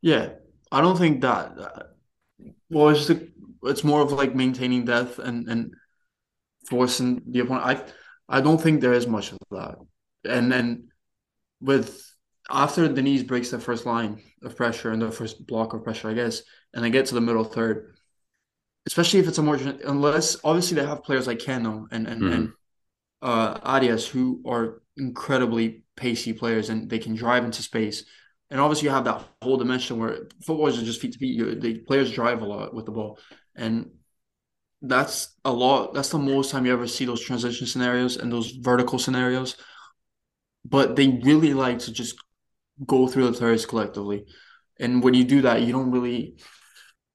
[0.00, 0.30] Yeah,
[0.70, 1.58] I don't think that.
[1.58, 1.82] Uh,
[2.70, 3.22] well, it's just
[3.64, 5.74] it's more of like maintaining depth and and
[6.68, 7.66] forcing the opponent.
[7.66, 9.76] I I don't think there is much of that,
[10.24, 10.88] and then
[11.60, 12.12] with
[12.50, 16.14] after Diniz breaks the first line of pressure and the first block of pressure, I
[16.14, 16.42] guess,
[16.74, 17.94] and they get to the middle third,
[18.86, 22.32] especially if it's a more unless obviously they have players like Keno and and, mm.
[22.32, 22.52] and
[23.22, 28.04] uh, Arias who are incredibly pacey players and they can drive into space.
[28.50, 31.60] And obviously, you have that whole dimension where football is just feet to feet.
[31.60, 33.18] The players drive a lot with the ball,
[33.54, 33.90] and
[34.82, 35.94] that's a lot.
[35.94, 39.56] That's the most time you ever see those transition scenarios and those vertical scenarios.
[40.64, 42.16] But they really like to just
[42.84, 44.26] go through the thirds collectively,
[44.78, 46.36] and when you do that, you don't really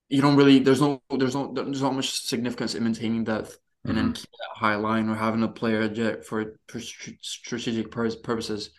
[0.09, 3.89] you don't really there's no there's no there's not much significance in maintaining depth mm-hmm.
[3.89, 4.13] and then mm-hmm.
[4.13, 8.69] keep that high line or having a player eject for, for strategic purposes.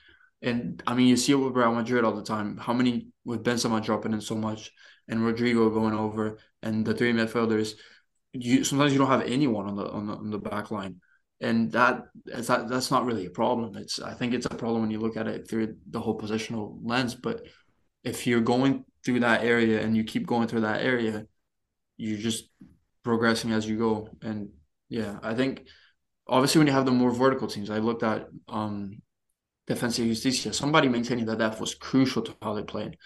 [0.40, 2.57] And I mean, you see it with Real Madrid all the time.
[2.57, 4.70] How many with Benzema dropping in so much
[5.09, 7.74] and Rodrygo going over and the three midfielders.
[8.38, 10.96] You sometimes you don't have anyone on the on the, on the back line,
[11.40, 13.77] and that that that's not really a problem.
[13.77, 16.79] It's I think it's a problem when you look at it through the whole positional
[16.83, 17.14] lens.
[17.14, 17.42] But
[18.05, 21.27] if you're going through that area and you keep going through that area,
[21.96, 22.51] you're just
[23.03, 24.09] progressing as you go.
[24.22, 24.51] And
[24.88, 25.66] yeah, I think
[26.27, 29.03] obviously when you have the more vertical teams, I looked at um
[29.68, 32.96] Defensa Justicia, somebody maintaining that depth was crucial to how they played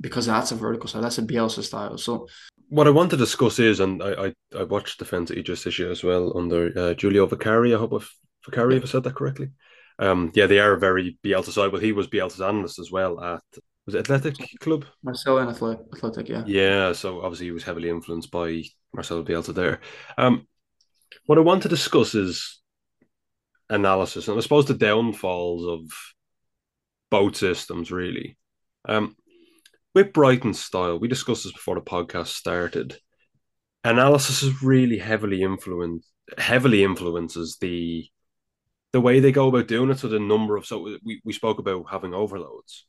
[0.00, 1.98] because that's a vertical side, that's a Bielsa style.
[1.98, 2.28] So
[2.68, 6.36] what I want to discuss is, and I I, I watched Defensa Justicia as well
[6.36, 7.74] under uh, Julio Vaccari.
[7.74, 8.10] I hope I've,
[8.46, 9.50] if I said that correctly.
[9.98, 13.42] Um, yeah, they are very Bielsa side, but he was Bielsa's analyst as well at
[13.88, 14.84] was it Athletic Club?
[15.02, 16.44] Marcelo and Athletic, yeah.
[16.46, 19.80] Yeah, so obviously he was heavily influenced by Marcelo Bielsa there.
[20.18, 20.46] Um,
[21.24, 22.60] what I want to discuss is
[23.70, 25.90] analysis, and I suppose the downfalls of
[27.10, 28.36] both systems, really.
[28.86, 29.16] Um,
[29.98, 32.98] with Brighton's style, we discussed this before the podcast started.
[33.82, 38.08] Analysis is really heavily influenced, heavily influences the
[38.92, 39.98] the way they go about doing it.
[39.98, 42.86] So the number of so we, we spoke about having overloads.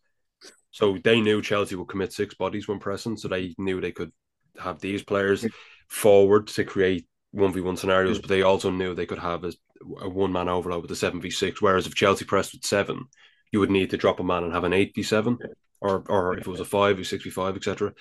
[0.70, 4.12] So they knew Chelsea would commit six bodies when pressing, so they knew they could
[4.60, 5.48] have these players
[5.88, 9.54] forward to create one v one scenarios, but they also knew they could have a,
[10.02, 11.60] a one man overload with a seven v six.
[11.60, 13.06] Whereas if Chelsea pressed with seven,
[13.52, 15.38] you would need to drop a man and have an eight v seven,
[15.82, 17.94] or or if it was a five v six v five, etc.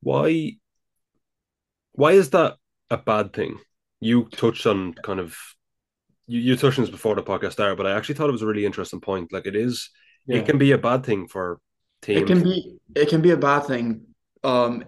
[0.00, 0.52] Why?
[1.92, 2.56] Why is that
[2.90, 3.58] a bad thing?
[4.00, 5.36] You touched on kind of
[6.26, 8.42] you, you touched on this before the podcast started, but I actually thought it was
[8.42, 9.32] a really interesting point.
[9.32, 9.90] Like it is,
[10.26, 10.38] yeah.
[10.38, 11.58] it can be a bad thing for
[12.02, 12.22] teams.
[12.22, 14.02] It can be it can be a bad thing,
[14.42, 14.84] um,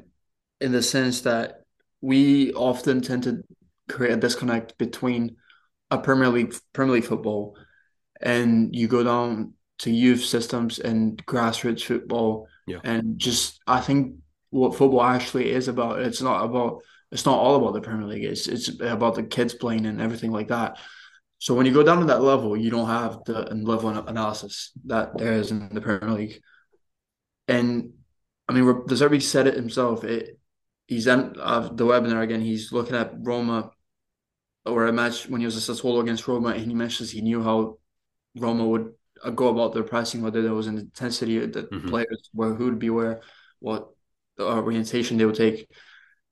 [0.61, 1.62] in the sense that
[2.01, 3.43] we often tend to
[3.89, 5.37] create a disconnect between
[5.91, 7.57] a Premier League Premier League football
[8.21, 12.79] and you go down to youth systems and grassroots football yeah.
[12.85, 14.17] and just I think
[14.51, 18.25] what football actually is about it's not about it's not all about the Premier League
[18.25, 20.79] it's it's about the kids playing and everything like that
[21.39, 24.73] so when you go down to that level you don't have the level of analysis
[24.87, 26.41] that there is in the Premier League
[27.49, 27.93] and
[28.49, 30.39] I mean De Zerbi said it himself it
[30.87, 32.41] he's in uh, the webinar again.
[32.41, 33.71] He's looking at Roma
[34.65, 37.43] or a match when he was a Sassuolo against Roma, and he mentions he knew
[37.43, 37.79] how
[38.37, 38.93] Roma would
[39.35, 41.89] go about their pressing, whether there was an intensity that mm-hmm.
[41.89, 43.21] players were who would be where,
[43.61, 43.89] what
[44.41, 45.69] orientation they would take,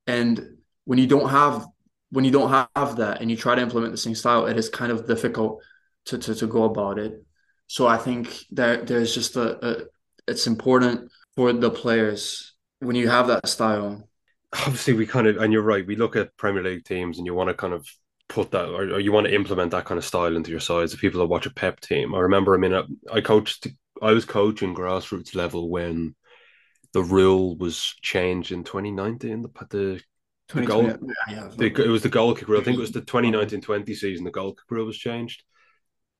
[0.06, 1.66] and when you don't have
[2.10, 4.68] when you don't have that and you try to implement the same style, it is
[4.68, 5.62] kind of difficult
[6.06, 7.24] to to, to go about it.
[7.66, 9.84] So I think that there's just a, a
[10.28, 14.08] it's important for the players when you have that style
[14.54, 17.34] obviously we kind of and you're right we look at premier league teams and you
[17.34, 17.86] want to kind of
[18.28, 20.92] put that or, or, you want to implement that kind of style into your sides
[20.92, 22.14] the people that watch a pep team.
[22.14, 22.82] I remember i mean i
[23.12, 23.68] I coached
[24.02, 26.14] i was coaching grassroots level when
[26.92, 30.00] the rule was changed in 2019 the the,
[30.48, 30.84] the goal
[31.28, 32.60] yeah, the, it was the goal kick rule.
[32.60, 35.42] I think it was the 2019-20 season the goal kick rule was changed.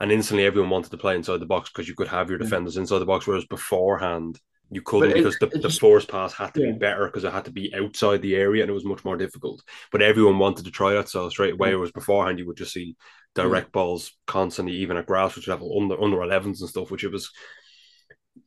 [0.01, 2.77] And instantly everyone wanted to play inside the box because you could have your defenders
[2.77, 4.41] inside the box whereas beforehand
[4.71, 6.73] you couldn't it, because the, the force pass had to yeah.
[6.73, 9.17] be better because it had to be outside the area and it was much more
[9.17, 9.63] difficult.
[9.93, 11.75] But everyone wanted to try that so straight away.
[11.75, 12.97] Whereas beforehand, you would just see
[13.35, 13.73] direct yeah.
[13.73, 17.31] balls constantly, even at grassroots level, under under 11s and stuff, which it was.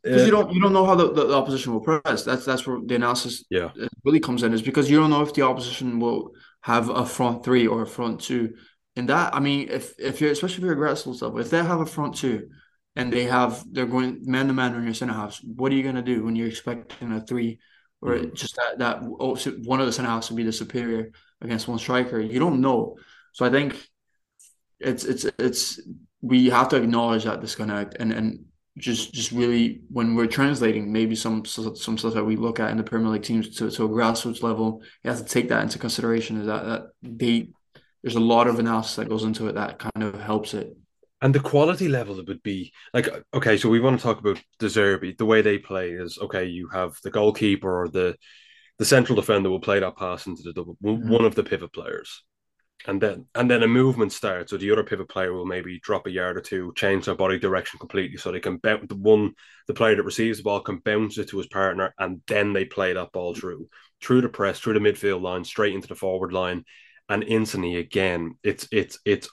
[0.03, 2.23] Because uh, you don't you don't know how the, the, opposition will press.
[2.23, 3.71] That's that's where the analysis yeah
[4.03, 7.45] really comes in is because you don't know if the opposition will have a front
[7.45, 8.55] three or a front two.
[8.97, 11.79] And that I mean, if if you're especially if you're aggressive stuff, if they have
[11.79, 12.49] a front two,
[12.97, 15.39] and they have they're going man to man on your center halves.
[15.43, 17.59] What are you gonna do when you're expecting a three
[18.01, 18.33] or mm-hmm.
[18.33, 21.77] just that that oh, one of the center halves to be the superior against one
[21.77, 22.19] striker?
[22.19, 22.97] You don't know.
[23.33, 23.79] So I think
[24.79, 25.79] it's it's it's
[26.21, 28.45] we have to acknowledge that disconnect and and
[28.77, 32.77] just just really when we're translating maybe some some stuff that we look at in
[32.77, 35.77] the Premier League teams to, to a grassroots level, you have to take that into
[35.77, 36.39] consideration.
[36.39, 37.49] Is that that they
[38.01, 40.75] there's a lot of analysis that goes into it that kind of helps it.
[41.21, 44.41] And the quality level it would be like okay, so we want to talk about
[44.59, 45.17] De Zerbi.
[45.17, 46.45] The way they play is okay.
[46.45, 48.15] You have the goalkeeper or the
[48.77, 51.09] the central defender will play that pass into the double, mm-hmm.
[51.09, 52.23] one of the pivot players
[52.85, 54.51] and then and then a movement starts.
[54.51, 57.39] So the other pivot player will maybe drop a yard or two, change their body
[57.39, 59.33] direction completely, so they can bounce the one
[59.67, 62.65] the player that receives the ball can bounce it to his partner, and then they
[62.65, 63.67] play that ball through
[64.01, 66.63] through the press, through the midfield line, straight into the forward line,
[67.09, 69.29] and instantly again, it's it's it's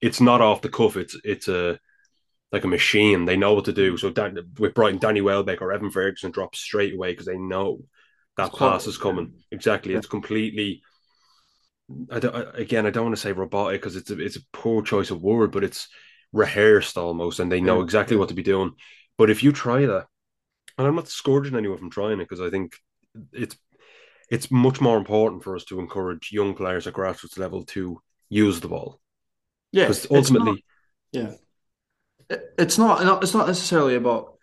[0.00, 0.96] it's not off the cuff.
[0.96, 1.78] It's it's a
[2.52, 3.24] like a machine.
[3.24, 3.96] They know what to do.
[3.96, 7.80] So Dan, with Brighton, Danny Welbeck or Evan Ferguson drops straight away because they know
[8.36, 9.34] that it's pass is coming.
[9.50, 9.92] Exactly.
[9.92, 9.98] Yeah.
[9.98, 10.82] It's completely
[12.10, 14.82] I don't, again, I don't want to say robotic because it's a, it's a poor
[14.82, 15.88] choice of word, but it's
[16.32, 18.72] rehearsed almost, and they know exactly what to be doing.
[19.18, 20.06] But if you try that,
[20.78, 22.76] and I'm not scourging anyone from trying it because I think
[23.32, 23.56] it's
[24.30, 28.60] it's much more important for us to encourage young players at grassroots level to use
[28.60, 29.00] the ball.
[29.74, 30.64] Yeah, because ultimately,
[31.12, 31.34] not,
[32.30, 34.38] yeah, it's not it's not necessarily about.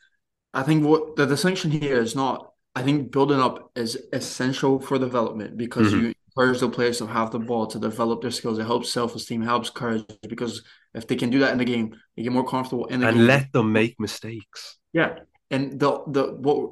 [0.54, 2.52] I think what the distinction here is not.
[2.76, 6.08] I think building up is essential for development because mm-hmm.
[6.08, 8.60] you encourage the players to have the ball to develop their skills.
[8.60, 10.64] It helps self esteem, helps courage because
[10.94, 13.16] if they can do that in the game, they get more comfortable in the and
[13.16, 13.28] game.
[13.28, 14.80] let them make mistakes.
[14.92, 16.72] Yeah, and the the what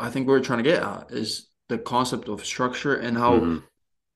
[0.00, 3.58] I think we're trying to get at is the concept of structure and how mm-hmm.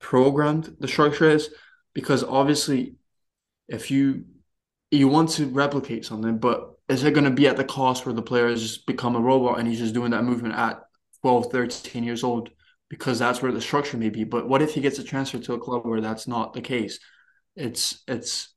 [0.00, 1.50] programmed the structure is.
[1.94, 2.96] Because obviously,
[3.68, 4.24] if you
[4.90, 8.14] you want to replicate something, but is it going to be at the cost where
[8.14, 10.82] the player has just become a robot and he's just doing that movement at
[11.22, 12.50] 12, 13 years old?
[12.94, 14.24] because that's where the structure may be.
[14.24, 16.98] But what if he gets a transfer to a club where that's not the case?
[17.56, 18.54] It's it's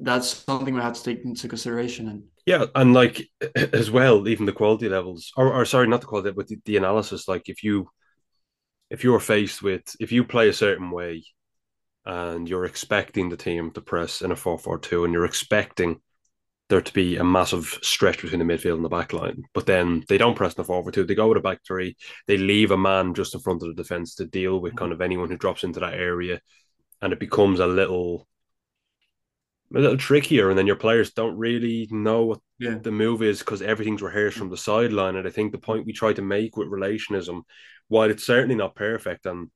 [0.00, 2.08] that's something we have to take into consideration.
[2.08, 3.28] And yeah, and like
[3.72, 6.76] as well, even the quality levels, or, or sorry, not the quality, but the, the
[6.76, 7.28] analysis.
[7.28, 7.88] Like if you
[8.90, 11.24] if you're faced with if you play a certain way
[12.06, 16.00] and you're expecting the team to press in a 4-4-2 and you're expecting
[16.68, 19.44] there to be a massive stretch between the midfield and the back line.
[19.54, 21.04] But then they don't press the forward two.
[21.04, 21.96] They go with a back three.
[22.26, 25.00] They leave a man just in front of the defense to deal with kind of
[25.00, 26.40] anyone who drops into that area.
[27.00, 28.26] And it becomes a little
[29.74, 30.48] a little trickier.
[30.48, 32.78] And then your players don't really know what yeah.
[32.78, 35.16] the move is because everything's rehearsed from the sideline.
[35.16, 37.42] And I think the point we try to make with relationism,
[37.88, 39.50] while it's certainly not perfect, and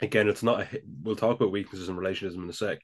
[0.00, 2.78] again, it's not, a, we'll talk about weaknesses in relationism in a sec,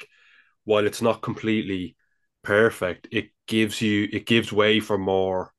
[0.65, 1.97] while it's not completely
[2.43, 5.53] perfect, it gives you it gives way for more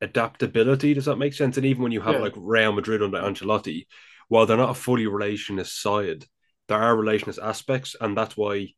[0.00, 0.94] adaptability.
[0.94, 1.56] Does that make sense?
[1.56, 2.20] And even when you have yeah.
[2.20, 3.86] like Real Madrid under Ancelotti,
[4.28, 6.24] while they're not a fully relationist side,
[6.68, 8.68] there are relationist aspects, and that's why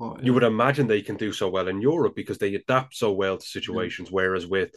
[0.00, 0.24] oh, yeah.
[0.24, 3.38] you would imagine they can do so well in Europe because they adapt so well
[3.38, 4.08] to situations.
[4.08, 4.14] Yeah.
[4.14, 4.74] Whereas with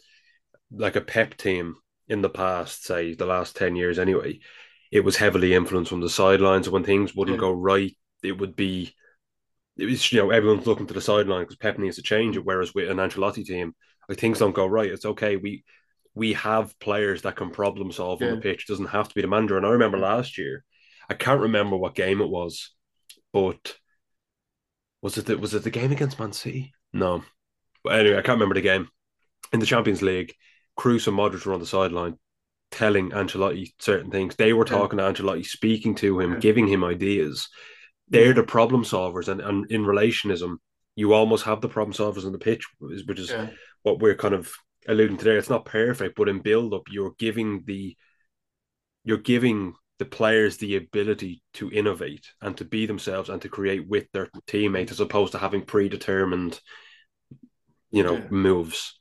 [0.72, 1.76] like a Pep team
[2.08, 4.40] in the past, say the last ten years anyway,
[4.92, 6.66] it was heavily influenced from the sidelines.
[6.66, 8.94] So when things wouldn't go right, it would be
[9.78, 12.46] it was you know everyone's looking to the sideline because Pep needs to change it.
[12.46, 13.76] Whereas with an Ancelotti team,
[14.10, 14.92] like things don't go right.
[14.92, 15.36] It's okay.
[15.36, 15.64] We
[16.16, 18.30] we have players that can problem solve yeah.
[18.30, 18.64] on the pitch.
[18.64, 19.58] It doesn't have to be the manager.
[19.58, 20.64] And I remember last year,
[21.10, 22.74] I can't remember what game it was,
[23.32, 23.78] but
[25.02, 26.74] was it the, was it the game against Man City?
[26.92, 27.24] No,
[27.84, 28.88] but anyway, I can't remember the game
[29.54, 30.34] in the Champions League.
[30.78, 32.18] Kroos and Modric were on the sideline
[32.72, 34.36] telling Ancelotti certain things.
[34.36, 35.12] They were talking yeah.
[35.12, 36.40] to Ancelotti, speaking to him, yeah.
[36.40, 37.50] giving him ideas
[38.10, 40.58] they're the problem solvers, and, and in relationism,
[40.96, 43.50] you almost have the problem solvers on the pitch, which is yeah.
[43.84, 44.52] what we're kind of
[44.88, 45.38] alluding to there.
[45.38, 47.96] It's not perfect, but in build up, you're giving the
[49.04, 53.88] you're giving the players the ability to innovate and to be themselves and to create
[53.88, 56.60] with their teammates as opposed to having predetermined,
[57.90, 58.28] you know, yeah.
[58.30, 58.97] moves.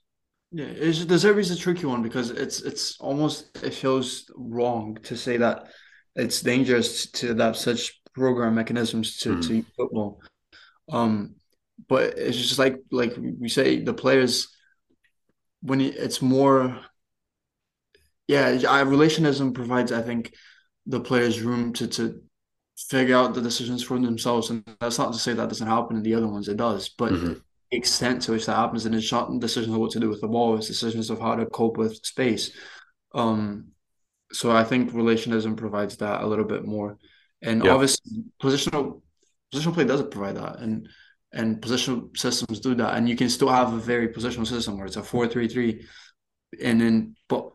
[0.53, 5.17] Yeah, it's, there's always a tricky one because it's it's almost it feels wrong to
[5.17, 5.69] say that
[6.15, 9.47] it's dangerous to adapt such program mechanisms to, mm.
[9.49, 10.21] to football.
[10.91, 11.35] Um,
[11.89, 14.49] but it's just like like we say, the players
[15.61, 16.79] when it's more,
[18.29, 20.33] yeah, I, relationism provides, I think,
[20.87, 22.23] the players room to to
[22.79, 26.03] figure out the decisions for themselves, and that's not to say that doesn't happen in
[26.03, 26.49] the other ones.
[26.49, 27.35] It does, but mm-hmm.
[27.77, 30.29] Extent to which that happens, and it's not decisions of what to do with the
[30.29, 32.51] ball, it's decisions of how to cope with space.
[33.15, 33.69] Um,
[34.33, 36.99] so I think relationism provides that a little bit more.
[37.43, 37.73] And yeah.
[37.73, 39.03] obviously, positional
[39.55, 40.89] positional play doesn't provide that, and
[41.33, 44.87] and positional systems do that, and you can still have a very positional system where
[44.87, 45.87] it's a four three three,
[46.63, 47.51] and then but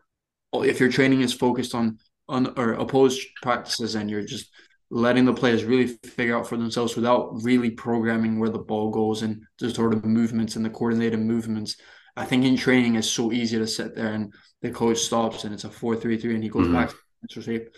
[0.53, 1.97] if your training is focused on
[2.27, 4.49] on or opposed practices and you're just
[4.91, 9.21] letting the players really figure out for themselves without really programming where the ball goes
[9.21, 11.77] and the sort of movements and the coordinated movements.
[12.17, 15.53] I think in training it's so easy to sit there and the coach stops and
[15.53, 16.75] it's a four three three and he goes mm-hmm.
[16.75, 16.91] back
[17.29, 17.69] to shape.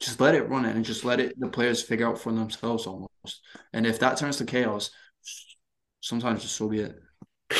[0.00, 2.86] Just let it run it and just let it the players figure out for themselves
[2.86, 3.42] almost.
[3.74, 4.90] And if that turns to chaos,
[6.00, 6.98] sometimes just so be it.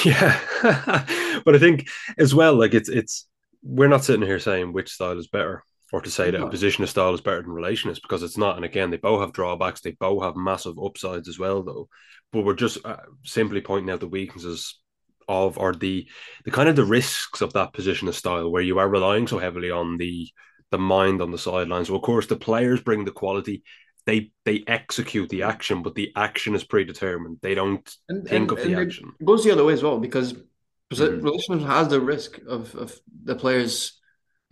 [0.06, 0.40] Yeah,
[1.44, 1.86] but I think
[2.16, 3.28] as well, like it's it's
[3.62, 6.92] we're not sitting here saying which style is better or to say that a positionist
[6.92, 8.56] style is better than relationist because it's not.
[8.56, 9.82] And again, they both have drawbacks.
[9.82, 11.88] They both have massive upsides as well, though.
[12.32, 14.80] But we're just uh, simply pointing out the weaknesses
[15.28, 16.08] of or the
[16.44, 19.70] the kind of the risks of that positionist style where you are relying so heavily
[19.70, 20.28] on the
[20.70, 21.88] the mind on the sidelines.
[21.88, 23.62] So of course, the players bring the quality.
[24.06, 27.38] They they execute the action, but the action is predetermined.
[27.42, 29.12] They don't and, think and, of the action.
[29.20, 31.20] It goes the other way as well because mm-hmm.
[31.20, 34.00] relationship has the risk of of the players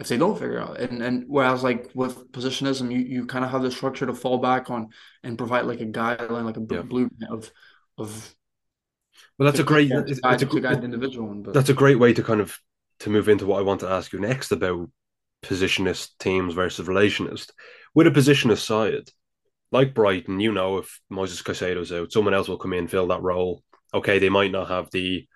[0.00, 0.80] if they don't figure out.
[0.80, 4.38] And and whereas like with positionism, you, you kind of have the structure to fall
[4.38, 4.88] back on
[5.22, 6.82] and provide like a guideline, like a yeah.
[6.82, 7.52] blueprint of
[7.98, 8.34] of.
[9.38, 9.90] Well, that's a great.
[9.90, 11.54] It's, it's a, guide individual one, but...
[11.54, 12.58] That's a great way to kind of
[13.00, 14.90] to move into what I want to ask you next about
[15.42, 17.50] positionist teams versus relationist.
[17.94, 19.10] With a positionist side,
[19.72, 23.22] like Brighton, you know, if Moises Caicedo's out, someone else will come in fill that
[23.22, 23.62] role.
[23.92, 25.26] Okay, they might not have the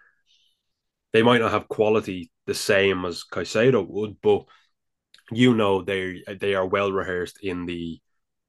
[1.12, 4.44] they might not have quality the same as Caicedo would, but
[5.30, 8.00] you know they they are well rehearsed in the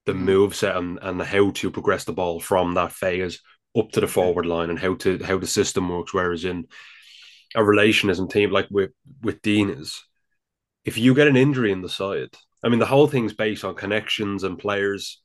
[0.06, 0.20] the mm.
[0.20, 3.42] move set and, and how to progress the ball from that phase
[3.78, 6.14] up to the forward line and how to how the system works.
[6.14, 6.68] Whereas in
[7.56, 8.92] a relationism team like with
[9.22, 10.00] with Diniz,
[10.84, 13.76] if you get an injury in the side, I mean the whole thing's based on
[13.76, 15.22] connections and players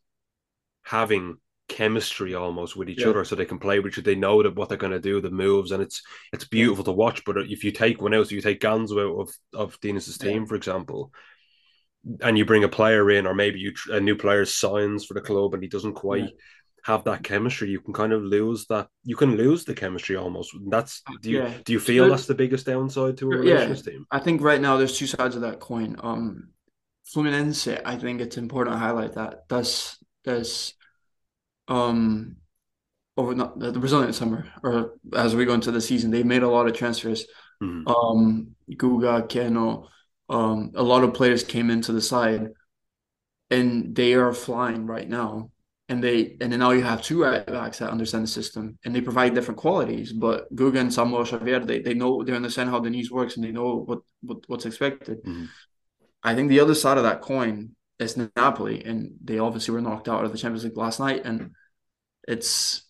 [0.82, 1.36] having
[1.70, 3.08] chemistry almost with each yeah.
[3.08, 4.04] other so they can play with each.
[4.04, 6.02] They know that what they're going to do, the moves, and it's
[6.32, 6.92] it's beautiful yeah.
[6.92, 7.24] to watch.
[7.24, 10.42] But if you take one out, so you take Ganso out of, of Diniz's team,
[10.42, 10.48] yeah.
[10.48, 11.12] for example,
[12.20, 15.20] and you bring a player in, or maybe you a new player signs for the
[15.20, 16.30] club and he doesn't quite
[16.84, 18.88] have that chemistry, you can kind of lose that.
[19.04, 20.54] You can lose the chemistry almost.
[20.68, 24.06] That's do you do you feel that's the biggest downside to a relations team?
[24.10, 25.96] I think right now there's two sides of that coin.
[26.02, 26.50] Um,
[27.14, 29.48] Fluminense, I think it's important to highlight that.
[29.48, 30.74] That's that's
[31.70, 32.36] um
[33.16, 36.48] over not the Brazilian summer or as we go into the season, they made a
[36.48, 37.26] lot of transfers.
[37.62, 37.88] Mm-hmm.
[37.88, 39.88] Um, Guga, Keno,
[40.28, 42.48] um, a lot of players came into the side,
[43.50, 45.50] and they are flying right now.
[45.88, 48.94] And they and then now you have two right backs that understand the system, and
[48.94, 50.12] they provide different qualities.
[50.12, 53.50] But Guga and Samuel Xavier, they, they know they understand how Diniz works, and they
[53.50, 55.18] know what, what what's expected.
[55.24, 55.46] Mm-hmm.
[56.22, 60.08] I think the other side of that coin is Napoli, and they obviously were knocked
[60.08, 61.50] out of the Champions League last night, and
[62.26, 62.82] it's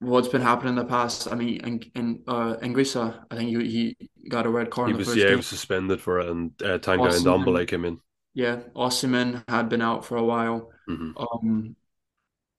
[0.00, 1.28] what's been happening in the past.
[1.30, 4.90] I mean, in in uh, Anguissa, I think he, he got a red card.
[4.90, 5.30] He was yeah, game.
[5.30, 8.00] he was suspended for it, and uh, Tanguy Ndombele came in.
[8.34, 10.70] Yeah, Osimhen had been out for a while.
[10.88, 11.12] Mm-hmm.
[11.16, 11.76] Um,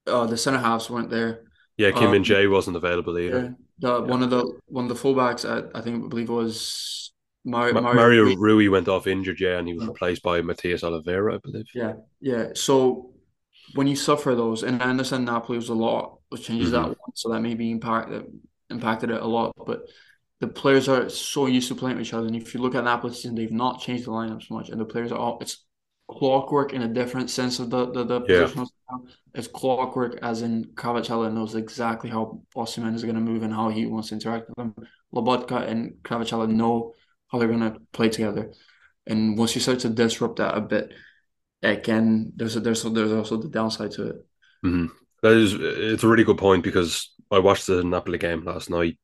[0.07, 1.43] uh, the centre halves weren't there.
[1.77, 3.39] Yeah, Kim um, and Jay wasn't available either.
[3.39, 3.49] Yeah,
[3.79, 4.07] the, yeah.
[4.07, 7.11] one of the one of the fullbacks, I, I think I believe was
[7.45, 10.83] Mario, Ma- Mario, Mario Rui went off injured, yeah, and he was replaced by Matias
[10.83, 11.67] Oliveira, I believe.
[11.75, 12.49] Yeah, yeah.
[12.55, 13.13] So
[13.73, 16.89] when you suffer those, and I understand Napoli was a lot of changes mm-hmm.
[16.89, 18.11] that one, so that maybe impact
[18.69, 19.53] impacted it a lot.
[19.65, 19.81] But
[20.39, 22.83] the players are so used to playing with each other, and if you look at
[22.83, 25.65] Napoli season, they've not changed the lineups much, and the players are all it's
[26.09, 28.35] clockwork in a different sense of the the, the yeah.
[28.43, 29.07] positional style.
[29.33, 33.69] It's clockwork as in Kvara knows exactly how Osimhen is going to move and how
[33.69, 34.75] he wants to interact with them.
[35.13, 36.93] Lobotka and Kvara know
[37.27, 38.51] how they're going to play together.
[39.05, 40.91] And once you start to disrupt that a bit,
[41.61, 44.15] again, there's a, there's a, there's also the downside to it.
[44.65, 44.85] Mm-hmm.
[45.23, 48.97] That is, it's a really good point because I watched the Napoli game last night.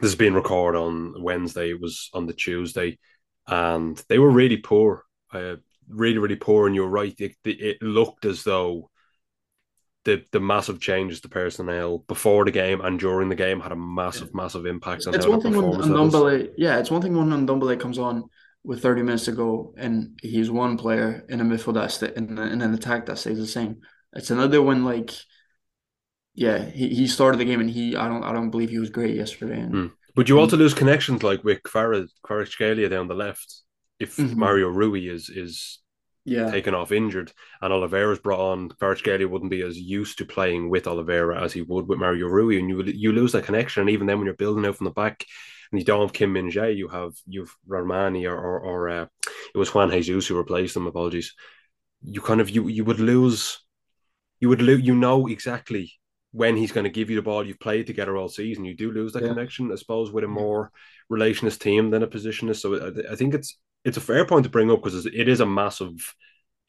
[0.00, 1.70] This is being recorded on Wednesday.
[1.70, 2.98] It was on the Tuesday,
[3.46, 5.04] and they were really poor.
[5.32, 5.56] Uh,
[5.88, 6.66] really, really poor.
[6.66, 7.14] And you're right.
[7.18, 8.90] It, it looked as though
[10.06, 13.76] the the massive changes to personnel before the game and during the game had a
[13.76, 14.42] massive, yeah.
[14.42, 17.98] massive impact on it's one thing when Ndombele, yeah, it's one thing when Ndombele comes
[17.98, 18.24] on
[18.66, 22.60] with 30 minutes to go and he's one player in a midfield that's in, in
[22.60, 23.80] an attack that stays the same.
[24.12, 25.12] It's another one like
[26.34, 28.90] yeah, he, he started the game and he I don't I don't believe he was
[28.90, 29.60] great yesterday.
[29.60, 29.92] And, mm.
[30.14, 33.62] But you also lose connections like with Kvaratskhelia down the left
[33.98, 34.38] if mm-hmm.
[34.38, 35.78] Mario Rui is is
[36.24, 36.50] yeah.
[36.50, 40.88] taken off injured and Oliveira's brought on, Kvaratskhelia wouldn't be as used to playing with
[40.88, 43.82] Oliveira as he would with Mario Rui, and you you lose that connection.
[43.82, 45.24] And even then, when you're building out from the back,
[45.76, 49.06] and you don't have Kim Min Jae, you have you've Rrahmani or or, or uh,
[49.54, 50.86] it was Juan Jesus who replaced him.
[50.86, 51.34] Apologies.
[52.02, 53.60] You kind of you you would lose,
[54.40, 54.80] you would lose.
[54.80, 55.92] You know exactly
[56.32, 57.46] when he's going to give you the ball.
[57.46, 58.64] You've played together all season.
[58.64, 59.28] You do lose that yeah.
[59.28, 60.72] connection, I suppose, with a more
[61.12, 62.62] relationist team than a positionist.
[62.62, 65.40] So I, I think it's it's a fair point to bring up because it is
[65.40, 66.14] a massive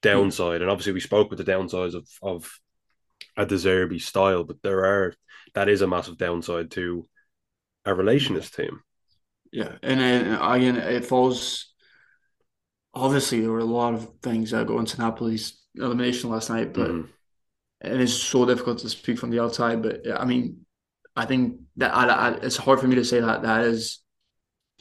[0.01, 2.60] downside, and obviously we spoke with the downsides of of
[3.38, 5.14] a De Zerbi style, but there are
[5.53, 7.08] that is a massive downside to
[7.86, 8.82] a relationist team.
[9.51, 11.73] Yeah, and then again, it falls.
[12.93, 16.89] Obviously, there were a lot of things that go into Napoli's elimination last night, but
[16.89, 17.09] mm-hmm.
[17.81, 19.81] and it's so difficult to speak from the outside.
[19.83, 20.65] But I mean,
[21.15, 24.03] I think that I, I, it's hard for me to say that that is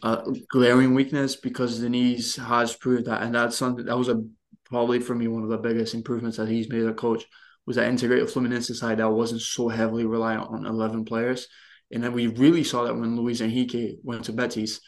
[0.02, 4.22] a glaring weakness because Diniz has proved that, and that's something that was a
[4.64, 7.24] probably for me one of the biggest improvements that he's made as a coach
[7.66, 11.48] was that integrated Fluminense side that wasn't so heavily reliant on eleven players,
[11.90, 14.80] and then we really saw that when Luis Henrique went to Betis,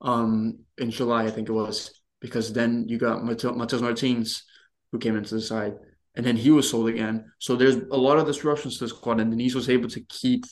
[0.00, 4.44] um, in July I think it was because then you got Matheus Martins
[4.92, 5.74] who came into the side,
[6.14, 7.32] and then he was sold again.
[7.38, 10.44] So there's a lot of disruptions to the squad, and Diniz was able to keep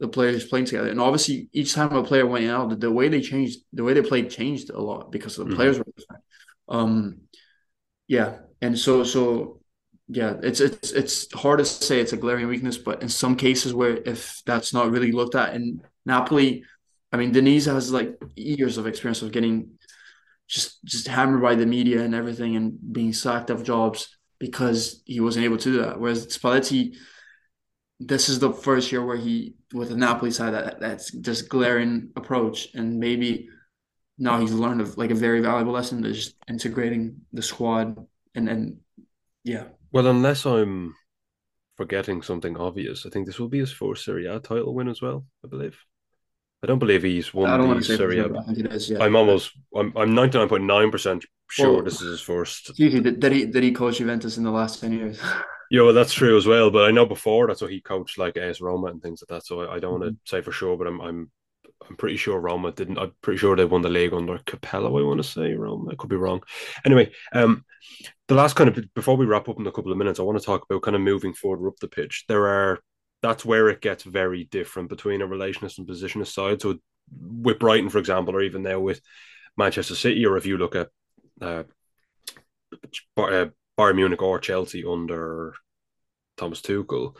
[0.00, 0.88] the players playing together.
[0.88, 3.92] And obviously, each time a player went out, the, the way they changed, the way
[3.92, 5.54] they played changed a lot because the mm-hmm.
[5.54, 6.24] players were different.
[6.68, 7.20] Um,
[8.06, 9.60] yeah, and so so
[10.08, 13.72] yeah, it's it's it's hard to say it's a glaring weakness, but in some cases
[13.72, 16.64] where if that's not really looked at, in Napoli,
[17.10, 19.78] I mean, Diniz has like years of experience of getting
[20.46, 25.20] just just hammered by the media and everything, and being sacked of jobs because he
[25.20, 25.98] wasn't able to do that.
[25.98, 26.96] Whereas Spalletti,
[27.98, 32.10] this is the first year where he with the Napoli side that that's just glaring
[32.14, 33.48] approach, and maybe
[34.18, 38.78] now he's learned of like a very valuable lesson is integrating the squad and and
[39.44, 39.64] yeah.
[39.94, 40.96] Well, unless I'm
[41.76, 45.00] forgetting something obvious, I think this will be his first Serie A title win as
[45.00, 45.24] well.
[45.44, 45.78] I believe.
[46.64, 48.26] I don't believe he's won I don't the Serie A.
[48.26, 48.98] I think it is, yeah.
[48.98, 49.52] I'm almost.
[49.72, 49.92] I'm.
[49.96, 52.74] I'm ninety nine point nine percent sure well, this is his first.
[52.76, 53.46] Did, did he?
[53.46, 55.20] Did he coach Juventus in the last ten years?
[55.70, 56.70] Yeah, well, that's true as well.
[56.70, 59.46] But I know before that's what he coached like AS Roma and things like that.
[59.46, 60.16] So I, I don't want to mm-hmm.
[60.26, 61.30] say for sure, but I'm I'm
[61.88, 62.98] I'm pretty sure Roma didn't.
[62.98, 64.98] I'm pretty sure they won the league under Capello.
[64.98, 65.92] I want to say Roma.
[65.92, 66.42] I could be wrong.
[66.84, 67.64] Anyway, um,
[68.28, 70.38] the last kind of before we wrap up in a couple of minutes, I want
[70.38, 72.24] to talk about kind of moving forward up the pitch.
[72.28, 72.80] There are
[73.22, 76.60] that's where it gets very different between a relationist and positionist side.
[76.60, 76.78] So
[77.10, 79.00] with Brighton, for example, or even now with
[79.56, 80.88] Manchester City, or if you look at
[81.40, 81.64] uh,
[83.16, 83.46] uh
[83.78, 85.54] Bayern Munich or Chelsea under
[86.36, 87.16] Thomas Tuchel,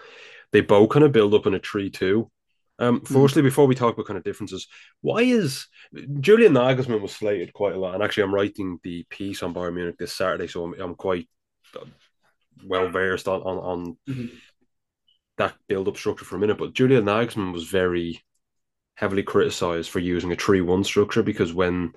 [0.52, 2.30] they both kind of build up in a 3 2.
[2.78, 3.14] Um, hmm.
[3.14, 3.46] firstly, mm.
[3.46, 4.66] before we talk about kind of differences,
[5.00, 5.66] why is
[6.20, 7.94] Julian Nagelsmann was slated quite a lot?
[7.94, 11.28] And actually, I'm writing the piece on Bayern Munich this Saturday, so I'm, I'm quite
[11.78, 11.84] uh,
[12.64, 14.36] well versed on on, on mm-hmm.
[15.38, 16.58] that build up structure for a minute.
[16.58, 18.20] But Julian Nagelsmann was very
[18.96, 21.92] heavily criticized for using a 3 1 structure because when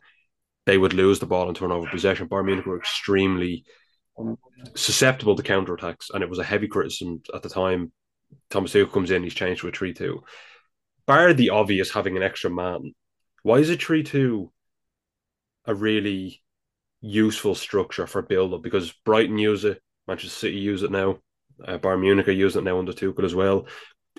[0.66, 3.66] they would lose the ball and turn over possession, Bayern Munich were extremely
[4.76, 7.92] susceptible to counterattacks, and it was a heavy criticism at the time.
[8.50, 10.24] Thomas Tuchel comes in, he's changed to a 3 2.
[11.08, 12.94] Bar the obvious having an extra man,
[13.44, 14.52] why is a 3 2
[15.66, 16.42] a really
[17.02, 18.62] useful structure for build up?
[18.62, 21.20] Because Brighton use it, Manchester City use it now,
[21.66, 23.68] uh, Munich are using it now under Tuchel as well.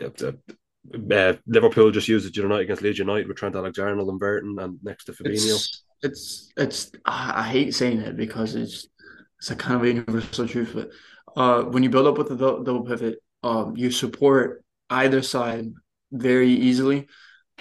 [0.01, 0.33] Uh,
[1.13, 4.79] uh, Liverpool just used it tonight against Leeds United with Trent Alexander and Verton and
[4.83, 5.35] next to Fabinho.
[5.35, 8.89] It's, it's, it's I hate saying it because it's
[9.39, 10.73] it's a kind of a universal truth.
[10.75, 10.91] But
[11.37, 15.73] uh, when you build up with a double pivot, um, you support either side
[16.13, 17.09] very easily.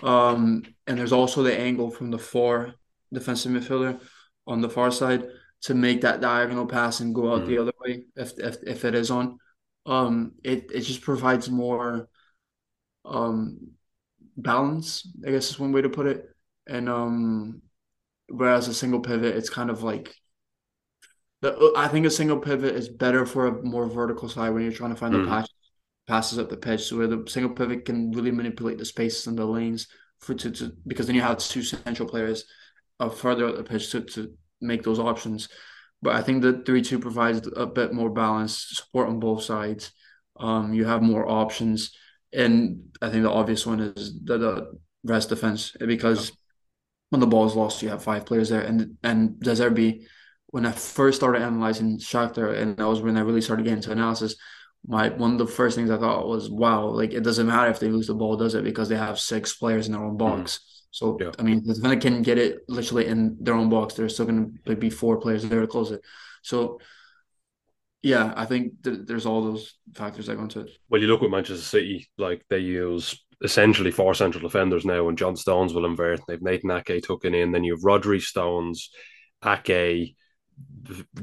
[0.04, 2.76] Um, and there's also the angle from the far
[3.12, 4.00] defensive midfielder
[4.46, 5.26] on the far side
[5.62, 7.50] to make that diagonal pass and go out mm-hmm.
[7.50, 9.40] the other way if, if if it is on.
[9.86, 12.10] Um, it it just provides more
[13.06, 13.72] um
[14.36, 15.08] balance.
[15.26, 16.30] I guess is one way to put it.
[16.68, 17.62] And um,
[18.28, 20.14] whereas a single pivot, it's kind of like
[21.42, 24.72] the, I think a single pivot is better for a more vertical side when you're
[24.72, 25.24] trying to find mm.
[25.24, 25.50] the patch,
[26.08, 29.38] passes up the pitch, so where the single pivot can really manipulate the spaces and
[29.38, 29.88] the lanes
[30.20, 32.46] for to, to because then you have two central players
[33.00, 35.50] uh, further up the pitch to, to make those options.
[36.02, 39.92] But I think the three two provides a bit more balance, support on both sides.
[40.40, 41.92] Um, you have more options,
[42.32, 44.72] and I think the obvious one is the, the
[45.04, 46.32] rest defense because
[47.10, 50.06] when the ball is lost, you have five players there, and and De Zerbi
[50.48, 53.92] when I first started analyzing Shakhtar, and that was when I really started getting into
[53.92, 54.36] analysis.
[54.88, 57.80] My one of the first things I thought was, wow, like it doesn't matter if
[57.80, 58.64] they lose the ball, does it?
[58.64, 60.40] Because they have six players in their own mm-hmm.
[60.40, 60.54] box.
[60.54, 60.64] Mm-hmm.
[60.92, 61.32] So yeah.
[61.38, 63.94] I mean, the defender can get it literally in their own box.
[63.94, 66.02] There's still going to be four players there to close it.
[66.42, 66.80] So
[68.02, 70.70] yeah, I think th- there's all those factors that go into it.
[70.90, 75.18] Well, you look at Manchester City, like they use essentially four central defenders now, and
[75.18, 76.22] John Stones will invert.
[76.28, 78.90] They've Nathan Ake tucking in, then you have Rodri Stones,
[79.46, 80.16] Ake,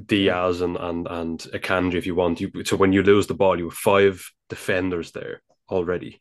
[0.06, 2.40] Diaz and and and Akanji if you want.
[2.40, 6.20] You so when you lose the ball, you have five defenders there already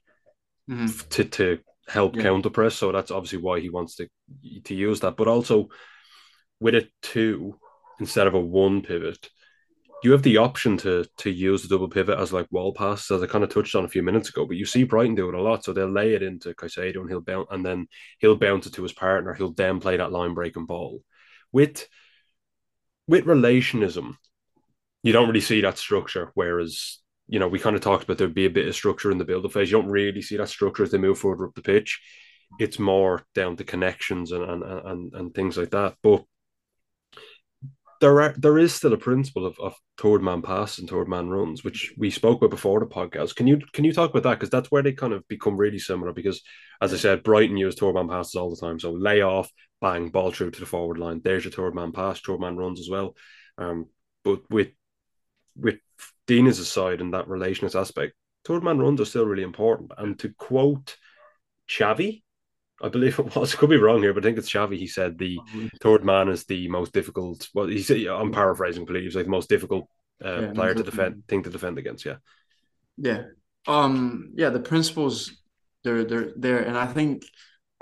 [0.69, 1.07] mm-hmm.
[1.09, 2.23] to to help yeah.
[2.23, 2.75] counter press.
[2.75, 4.07] So that's obviously why he wants to
[4.65, 5.17] to use that.
[5.17, 5.69] But also
[6.59, 7.59] with a two
[7.99, 9.29] instead of a one pivot,
[10.03, 13.21] you have the option to to use the double pivot as like wall pass, as
[13.21, 14.45] I kind of touched on a few minutes ago.
[14.45, 17.09] But you see Brighton do it a lot, so they'll lay it into Caicedo and
[17.09, 17.87] he'll bounce, and then
[18.19, 19.33] he'll bounce it to his partner.
[19.33, 21.01] He'll then play that line breaking ball
[21.51, 21.87] with
[23.07, 24.15] with relationism.
[25.03, 28.33] You don't really see that structure, whereas you know we kind of talked about there'd
[28.33, 29.71] be a bit of structure in the build up phase.
[29.71, 32.01] You don't really see that structure as they move further up the pitch.
[32.59, 35.95] It's more down to connections and and and, and things like that.
[36.01, 36.23] But
[38.03, 41.29] there are there is still a principle of, of third man pass and third man
[41.29, 43.33] runs, which we spoke about before the podcast.
[43.35, 44.39] Can you can you talk about that?
[44.39, 46.11] Because that's where they kind of become really similar.
[46.11, 46.41] Because
[46.81, 48.77] as I said, Brighton use third man passes all the time.
[48.77, 49.49] So lay off,
[49.83, 51.21] bang, ball through to the forward line.
[51.21, 53.15] There's your third man pass, third man runs as well.
[53.57, 53.87] Um,
[54.23, 54.69] but with
[55.55, 55.75] with
[56.25, 58.13] Diniz's side and that relationist aspect,
[58.45, 59.91] third man runs are still really important.
[59.97, 60.95] And to quote
[61.69, 62.23] Xavi,
[62.81, 63.53] I believe it was.
[63.55, 64.77] Could be wrong here, but I think it's Xavi.
[64.77, 65.37] He said the
[65.81, 67.49] third man is the most difficult.
[67.53, 69.07] Well, he said I'm paraphrasing completely.
[69.07, 69.89] He's like the most difficult
[70.23, 72.05] uh, yeah, player to defend, thing to defend against.
[72.05, 72.17] Yeah.
[72.97, 73.23] Yeah.
[73.67, 74.31] Um.
[74.35, 74.49] Yeah.
[74.49, 75.43] The principles,
[75.83, 77.25] they're they're there, and I think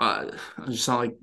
[0.00, 0.26] uh,
[0.58, 1.16] I just sound like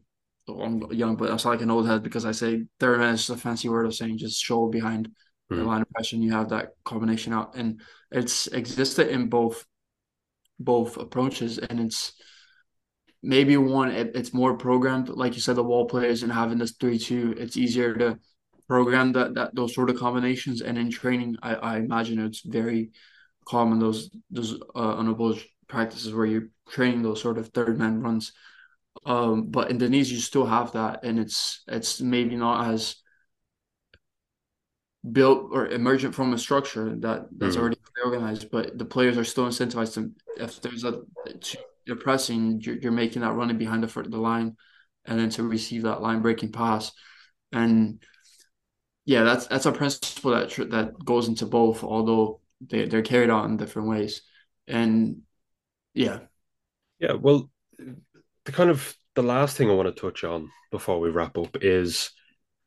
[0.49, 3.27] I'm young, but I sound like an old head because I say third man is
[3.27, 5.55] just a fancy word of saying just show behind mm.
[5.55, 5.67] the hmm.
[5.67, 6.17] line of pressure.
[6.17, 7.81] You have that combination out, and
[8.11, 9.65] it's existed in both
[10.59, 12.13] both approaches, and it's
[13.21, 16.73] maybe one it, it's more programmed like you said the wall players and having this
[16.77, 18.17] 3-2 it's easier to
[18.67, 22.91] program that, that those sort of combinations and in training i, I imagine it's very
[23.45, 28.31] common those those uh, unopposed practices where you're training those sort of third man runs
[29.05, 32.95] um but in Diniz you still have that and it's it's maybe not as
[35.09, 37.59] built or emergent from a structure that that's mm.
[37.59, 41.01] already organized but the players are still incentivized to if there's a
[41.89, 44.55] you're pressing, you're, you're making that running behind the the line,
[45.05, 46.91] and then to receive that line breaking pass,
[47.51, 48.01] and
[49.05, 53.45] yeah, that's that's a principle that that goes into both, although they they're carried out
[53.45, 54.21] in different ways,
[54.67, 55.23] and
[55.95, 56.19] yeah,
[56.99, 57.13] yeah.
[57.13, 57.49] Well,
[58.45, 61.57] the kind of the last thing I want to touch on before we wrap up
[61.61, 62.11] is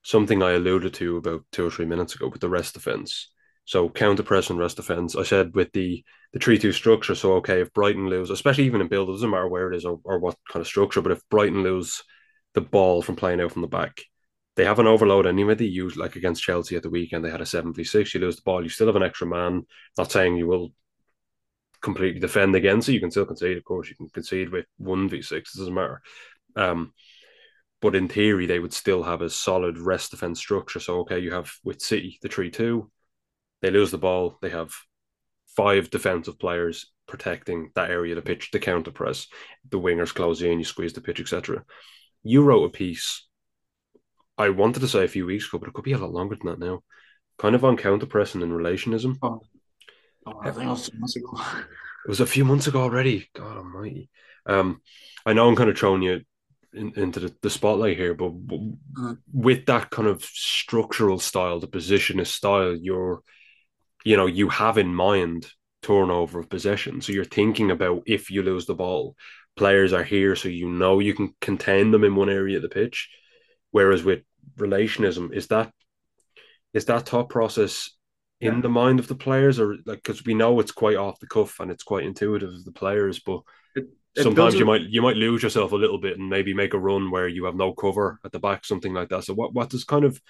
[0.03, 3.31] something I alluded to about two or three minutes ago with the rest defense.
[3.65, 5.15] So counter press and rest defense.
[5.17, 7.15] I said with the the three two structure.
[7.15, 9.85] So okay, if Brighton lose, especially even in build, it doesn't matter where it is
[9.85, 11.01] or, or what kind of structure.
[11.01, 12.03] But if Brighton lose
[12.55, 14.03] the ball from playing out from the back,
[14.57, 15.55] they have an overload anyway.
[15.55, 18.13] They use like against Chelsea at the weekend, they had a seven v six.
[18.13, 19.65] You lose the ball, you still have an extra man.
[19.97, 20.73] Not saying you will
[21.83, 22.93] completely defend against it.
[22.93, 23.89] You can still concede, of course.
[23.89, 25.55] You can concede with one v six.
[25.55, 26.01] It doesn't matter.
[26.57, 26.93] Um,
[27.81, 30.81] but in theory, they would still have a solid rest defense structure.
[30.81, 32.91] So okay, you have with City the three two
[33.63, 34.39] they lose the ball.
[34.43, 34.75] They have
[35.57, 39.29] five defensive players protecting that area of the pitch, the counter press,
[39.71, 41.65] the wingers close in, you squeeze the pitch, etc.
[42.23, 43.27] You wrote a piece.
[44.37, 46.37] I wanted to say a few weeks ago, but it could be a lot longer
[46.37, 46.83] than that now.
[47.39, 49.17] Kind of on counter pressing and relationism.
[49.23, 49.43] Oh,
[50.27, 51.41] oh I think it was months ago.
[52.05, 53.29] it was a few months ago already.
[53.35, 54.11] God Almighty.
[54.47, 54.81] Um,
[55.25, 56.23] I know I'm kind of throwing you
[56.73, 59.15] in, into the, the spotlight here, but, uh-huh.
[59.33, 63.23] with that kind of structural style, the positionist style, you're
[64.05, 65.47] you know you have in mind
[65.83, 67.01] turnover of possession.
[67.01, 69.17] So you're thinking about if you lose the ball,
[69.57, 72.69] players are here, so you know you can contain them in one area of the
[72.69, 73.11] pitch.
[73.71, 74.23] Whereas with
[74.57, 75.73] relationism, is that
[76.73, 77.91] is that thought process
[78.43, 78.61] in yeah.
[78.61, 81.61] the mind of the players, or like because we know it's quite off the cuff
[81.61, 83.41] and it's quite intuitive of the players, but
[83.75, 86.75] it, it sometimes you might you might lose yourself a little bit and maybe make
[86.75, 89.25] a run where you have no cover at the back, something like that.
[89.25, 90.21] So what what does kind of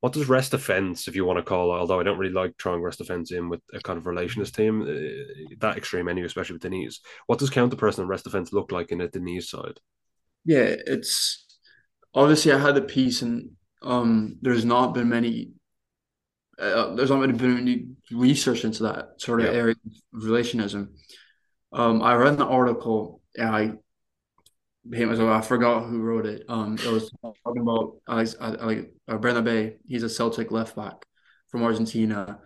[0.00, 2.54] what does rest defense, if you want to call it, although I don't really like
[2.58, 6.54] throwing rest defense in with a kind of relationist team, uh, that extreme anyway, especially
[6.54, 7.00] with Diniz.
[7.26, 9.78] What does counter press and rest defense look like in a Diniz side?
[10.44, 11.46] Yeah, it's
[12.14, 13.50] obviously I had a piece, and
[13.82, 15.52] um, there's not been many.
[16.60, 19.52] Uh, there's not really been any research into that sort of yeah.
[19.52, 19.74] area
[20.14, 20.88] of relationism.
[21.72, 23.72] Um, I read an article and I
[24.92, 25.32] as well.
[25.32, 26.44] I forgot who wrote it.
[26.48, 27.10] Um, it was
[27.44, 29.76] talking about Alex, like uh, Bernabei.
[29.86, 31.06] He's a Celtic left back
[31.48, 32.38] from Argentina,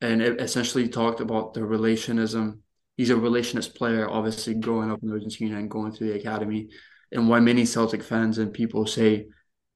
[0.00, 2.58] and it essentially talked about the relationism.
[2.96, 6.68] He's a relationist player, obviously growing up in Argentina and going through the academy,
[7.12, 9.26] and why many Celtic fans and people say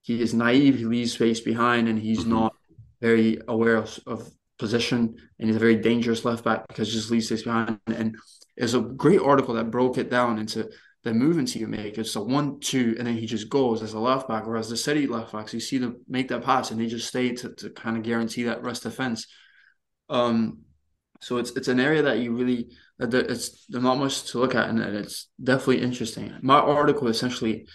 [0.03, 2.33] he is naive, he leaves space behind, and he's mm-hmm.
[2.33, 2.55] not
[3.01, 7.11] very aware of, of position, and he's a very dangerous left back because he just
[7.11, 7.81] leaves space behind.
[7.87, 8.17] And
[8.57, 10.71] it's a great article that broke it down into
[11.03, 11.97] the movements you make.
[11.97, 14.47] It's a one, two, and then he just goes as a left back.
[14.47, 17.33] Whereas the city left backs, you see them make that pass and they just stay
[17.37, 19.27] to, to kind of guarantee that rest defense.
[20.11, 20.59] Um,
[21.21, 24.55] so it's it's an area that you really that it's there's not much to look
[24.55, 26.35] at, and it's definitely interesting.
[26.43, 27.67] My article essentially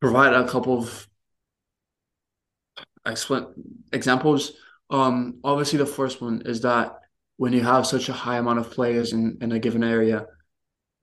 [0.00, 1.06] provided a couple of
[3.06, 3.46] explain
[3.92, 4.52] examples
[4.90, 6.98] Um, obviously the first one is that
[7.36, 10.26] when you have such a high amount of players in, in a given area,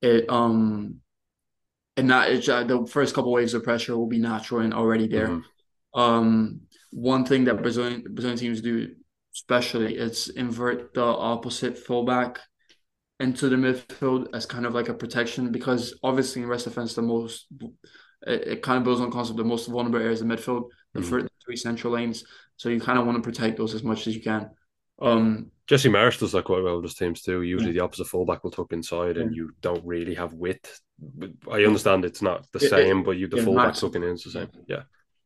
[0.01, 0.99] it um
[1.95, 5.07] and that it's uh, the first couple waves of pressure will be natural and already
[5.07, 5.27] there.
[5.27, 5.99] Mm-hmm.
[5.99, 8.95] Um, one thing that Brazilian Brazilian teams do,
[9.35, 12.39] especially, is invert the opposite fullback
[13.19, 17.01] into the midfield as kind of like a protection because obviously in rest defense the
[17.01, 17.45] most
[18.25, 21.09] it, it kind of builds on concept the most vulnerable areas of midfield, the mm-hmm.
[21.45, 22.23] Three central lanes.
[22.57, 24.49] So you kind of want to protect those as much as you can.
[25.01, 27.41] Um, Jesse Marsch does that quite well with his teams too.
[27.41, 27.79] Usually yeah.
[27.79, 30.81] the opposite fullback will tuck inside and you don't really have width.
[31.49, 34.23] I understand it's not the same, it, but you the yeah, fullback tucking in is
[34.23, 34.49] the same.
[34.67, 34.83] Yeah.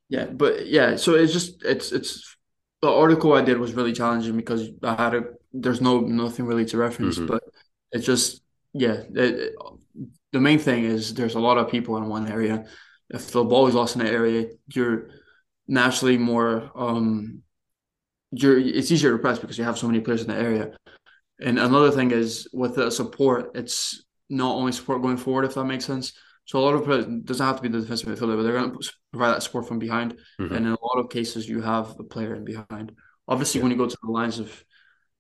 [0.10, 2.38] Yeah, but yeah, so it's just it's it's
[2.82, 6.66] the article I did was really challenging because I had a there's no nothing really
[6.66, 7.28] to reference, mm-hmm.
[7.28, 7.44] but
[7.92, 8.42] it's just
[8.74, 9.02] yeah.
[9.14, 9.54] It,
[10.32, 12.66] the main thing is there's a lot of people in one area.
[13.10, 15.10] If the ball is lost in that area, you're
[15.68, 17.42] naturally more um
[18.32, 20.72] you're it's easier to press because you have so many players in the area.
[21.40, 25.66] And another thing is with the support, it's not only support going forward, if that
[25.66, 26.14] makes sense.
[26.46, 28.72] So a lot of players doesn't have to be the defensive midfielder, but they're going
[28.72, 30.18] to provide that support from behind.
[30.40, 30.56] Mm-hmm.
[30.56, 32.94] And in a lot of cases, you have the player in behind.
[33.28, 33.64] Obviously, yeah.
[33.64, 34.64] when you go to the lines of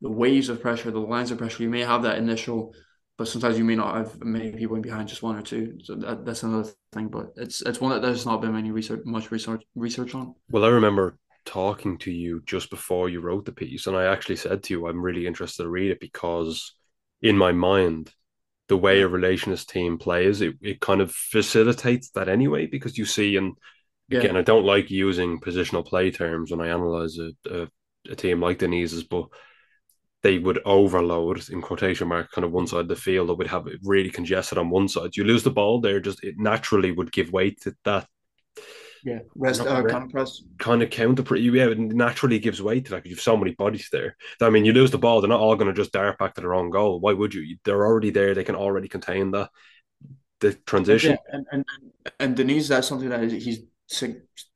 [0.01, 2.73] the waves of pressure, the lines of pressure, you may have that initial,
[3.17, 5.79] but sometimes you may not have many people in behind, just one or two.
[5.83, 7.07] So that, that's another thing.
[7.07, 10.35] But it's it's one that there's not been many research, much research research on.
[10.49, 14.35] Well, I remember talking to you just before you wrote the piece, and I actually
[14.35, 16.75] said to you, I'm really interested to read it because
[17.21, 18.13] in my mind,
[18.67, 23.05] the way a relationist team plays, it, it kind of facilitates that anyway, because you
[23.05, 23.55] see, and
[24.09, 24.19] yeah.
[24.19, 27.67] again, I don't like using positional play terms when I analyze a, a,
[28.11, 29.27] a team like Diniz's, but
[30.23, 33.47] they would overload in quotation mark kind of one side of the field or would
[33.47, 35.15] have it really congested on one side.
[35.15, 38.07] You lose the ball there, just it naturally would give weight to that
[39.03, 40.41] yeah, rest uh, counter press.
[40.57, 43.89] Kind of counter, yeah, it naturally gives weight to that because you've so many bodies
[43.91, 44.17] there.
[44.41, 46.41] I mean, you lose the ball, they're not all going to just dart back to
[46.41, 46.99] their own goal.
[46.99, 47.57] Why would you?
[47.63, 48.33] They're already there.
[48.33, 49.49] They can already contain the
[50.39, 51.11] the transition.
[51.11, 51.65] Yeah, and, and
[52.19, 53.61] and Diniz, that's something that he's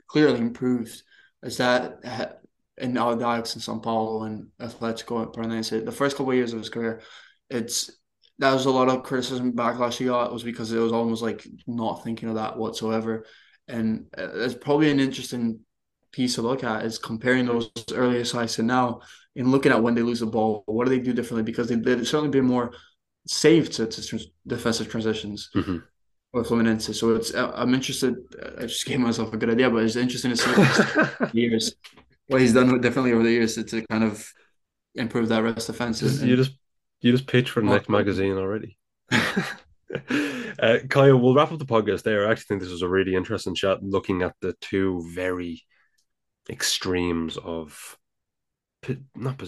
[0.07, 1.01] clearly improved.
[1.43, 2.41] Is that
[2.82, 6.60] in Audax and São Paulo and Atletico and Paranaense, the first couple of years of
[6.60, 7.02] his career,
[7.50, 7.92] it's
[8.40, 11.48] that was a lot of criticism backlash he got was because it was almost like
[11.68, 13.26] not thinking of that whatsoever
[13.68, 15.60] and uh, it's probably an interesting
[16.12, 19.02] piece to look at is comparing those earlier sides to now
[19.36, 20.64] and looking at when they lose the ball.
[20.66, 21.44] What do they do differently?
[21.44, 22.74] Because they, they've certainly been more
[23.28, 25.78] safe to, to trans- defensive transitions mm-hmm.
[26.34, 26.94] with Fluminense.
[26.94, 28.16] So it's I'm interested.
[28.58, 31.76] I just gave myself a good idea, but it's interesting to see years
[32.32, 34.32] what he's done differently over the years to, to kind of
[34.96, 36.02] improve that rest defense.
[36.02, 36.52] You just
[37.02, 38.78] you just pitch for the next magazine already.
[39.12, 42.28] uh, Caio, we'll wrap up the podcast there.
[42.28, 45.64] I actually think this was a really interesting chat looking at the two very
[46.50, 47.98] extremes of
[49.16, 49.42] not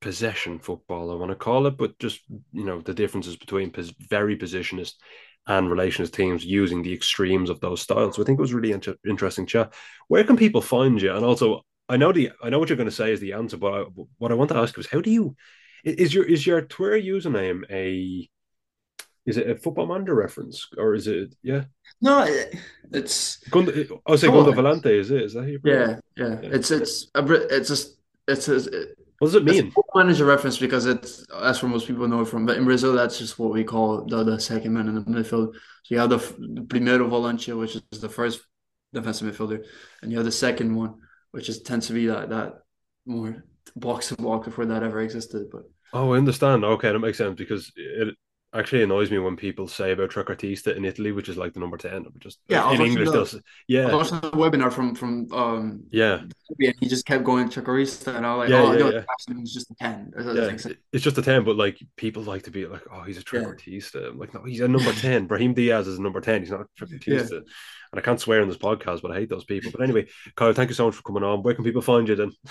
[0.00, 2.20] possession football, I want to call it, but just
[2.52, 5.00] you know the differences between pos- very positionist
[5.48, 8.16] and relationist teams using the extremes of those styles.
[8.16, 9.72] So I think it was really inter- interesting chat.
[10.08, 11.14] Where can people find you?
[11.14, 13.56] And also, I know the I know what you're going to say is the answer,
[13.56, 13.84] but I,
[14.18, 15.36] what I want to ask is how do you
[15.84, 18.28] is your is your Twitter username a
[19.26, 21.64] is it a football manager reference or is it yeah?
[22.00, 22.24] No,
[22.92, 23.38] it's.
[23.50, 24.86] Gund- I'll say Gundo Volante.
[24.86, 25.22] Is it?
[25.22, 27.96] Is that your yeah, yeah, yeah, It's it's a it's just
[28.28, 28.56] it's a.
[28.56, 29.72] It, what does it mean?
[29.94, 32.44] manager reference because it's that's where most people know it from.
[32.46, 35.54] But in Brazil, that's just what we call the, the second man in the midfield.
[35.54, 38.42] So you have the, the primero volante, which is the first
[38.92, 39.64] defensive midfielder,
[40.02, 40.96] and you have the second one,
[41.36, 42.62] which is tends to be that that
[43.04, 43.44] more
[43.76, 45.48] box to box before that ever existed.
[45.52, 46.64] But oh, I understand.
[46.64, 48.14] Okay, that makes sense because it
[48.58, 51.76] actually annoys me when people say about trequartista in Italy, which is like the number
[51.76, 52.06] ten.
[52.18, 53.88] Just yeah, in English, the, does yeah.
[53.88, 56.20] I watching a webinar from from um yeah,
[56.58, 59.02] and he just kept going trequartista, and I was like, yeah, oh, yeah, no, yeah.
[59.40, 60.12] it's just a ten.
[60.16, 60.56] Yeah,
[60.92, 64.02] it's just a ten, but like people like to be like, oh, he's a trequartista.
[64.02, 64.10] Yeah.
[64.14, 65.26] like, no, he's a number ten.
[65.28, 66.40] Brahim Diaz is a number ten.
[66.40, 67.30] He's not a trequartista.
[67.30, 67.38] Yeah.
[67.92, 69.70] And I can't swear on this podcast, but I hate those people.
[69.70, 71.42] But anyway, Caio, thank you so much for coming on.
[71.42, 72.32] Where can people find you then?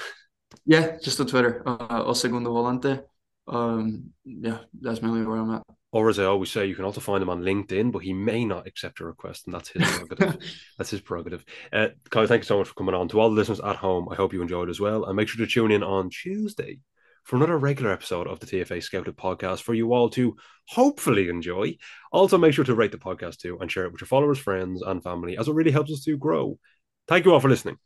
[0.65, 3.03] Yeah, just on Twitter, uh, O Segundo Volante.
[3.47, 5.63] Um, yeah, that's mainly where I'm at.
[5.95, 8.43] Or as I always say, you can also find him on LinkedIn, but he may
[8.43, 10.37] not accept a request, and that's his prerogative.
[10.77, 11.45] that's his prerogative.
[11.71, 13.07] Uh, Caio, thank you so much for coming on.
[13.07, 15.05] To all the listeners at home, I hope you enjoyed as well.
[15.05, 16.81] And make sure to tune in on Tuesday
[17.23, 20.35] for another regular episode of the TFA Scouted podcast for you all to
[20.67, 21.77] hopefully enjoy.
[22.11, 24.81] Also, make sure to rate the podcast too and share it with your followers, friends,
[24.81, 26.59] and family, as it really helps us to grow.
[27.07, 27.77] Thank you all for listening,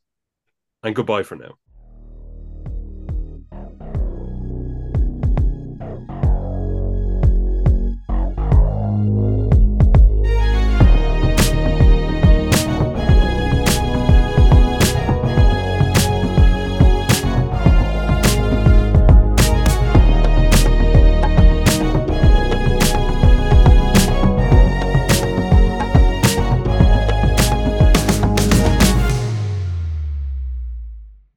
[0.81, 1.59] and goodbye for now.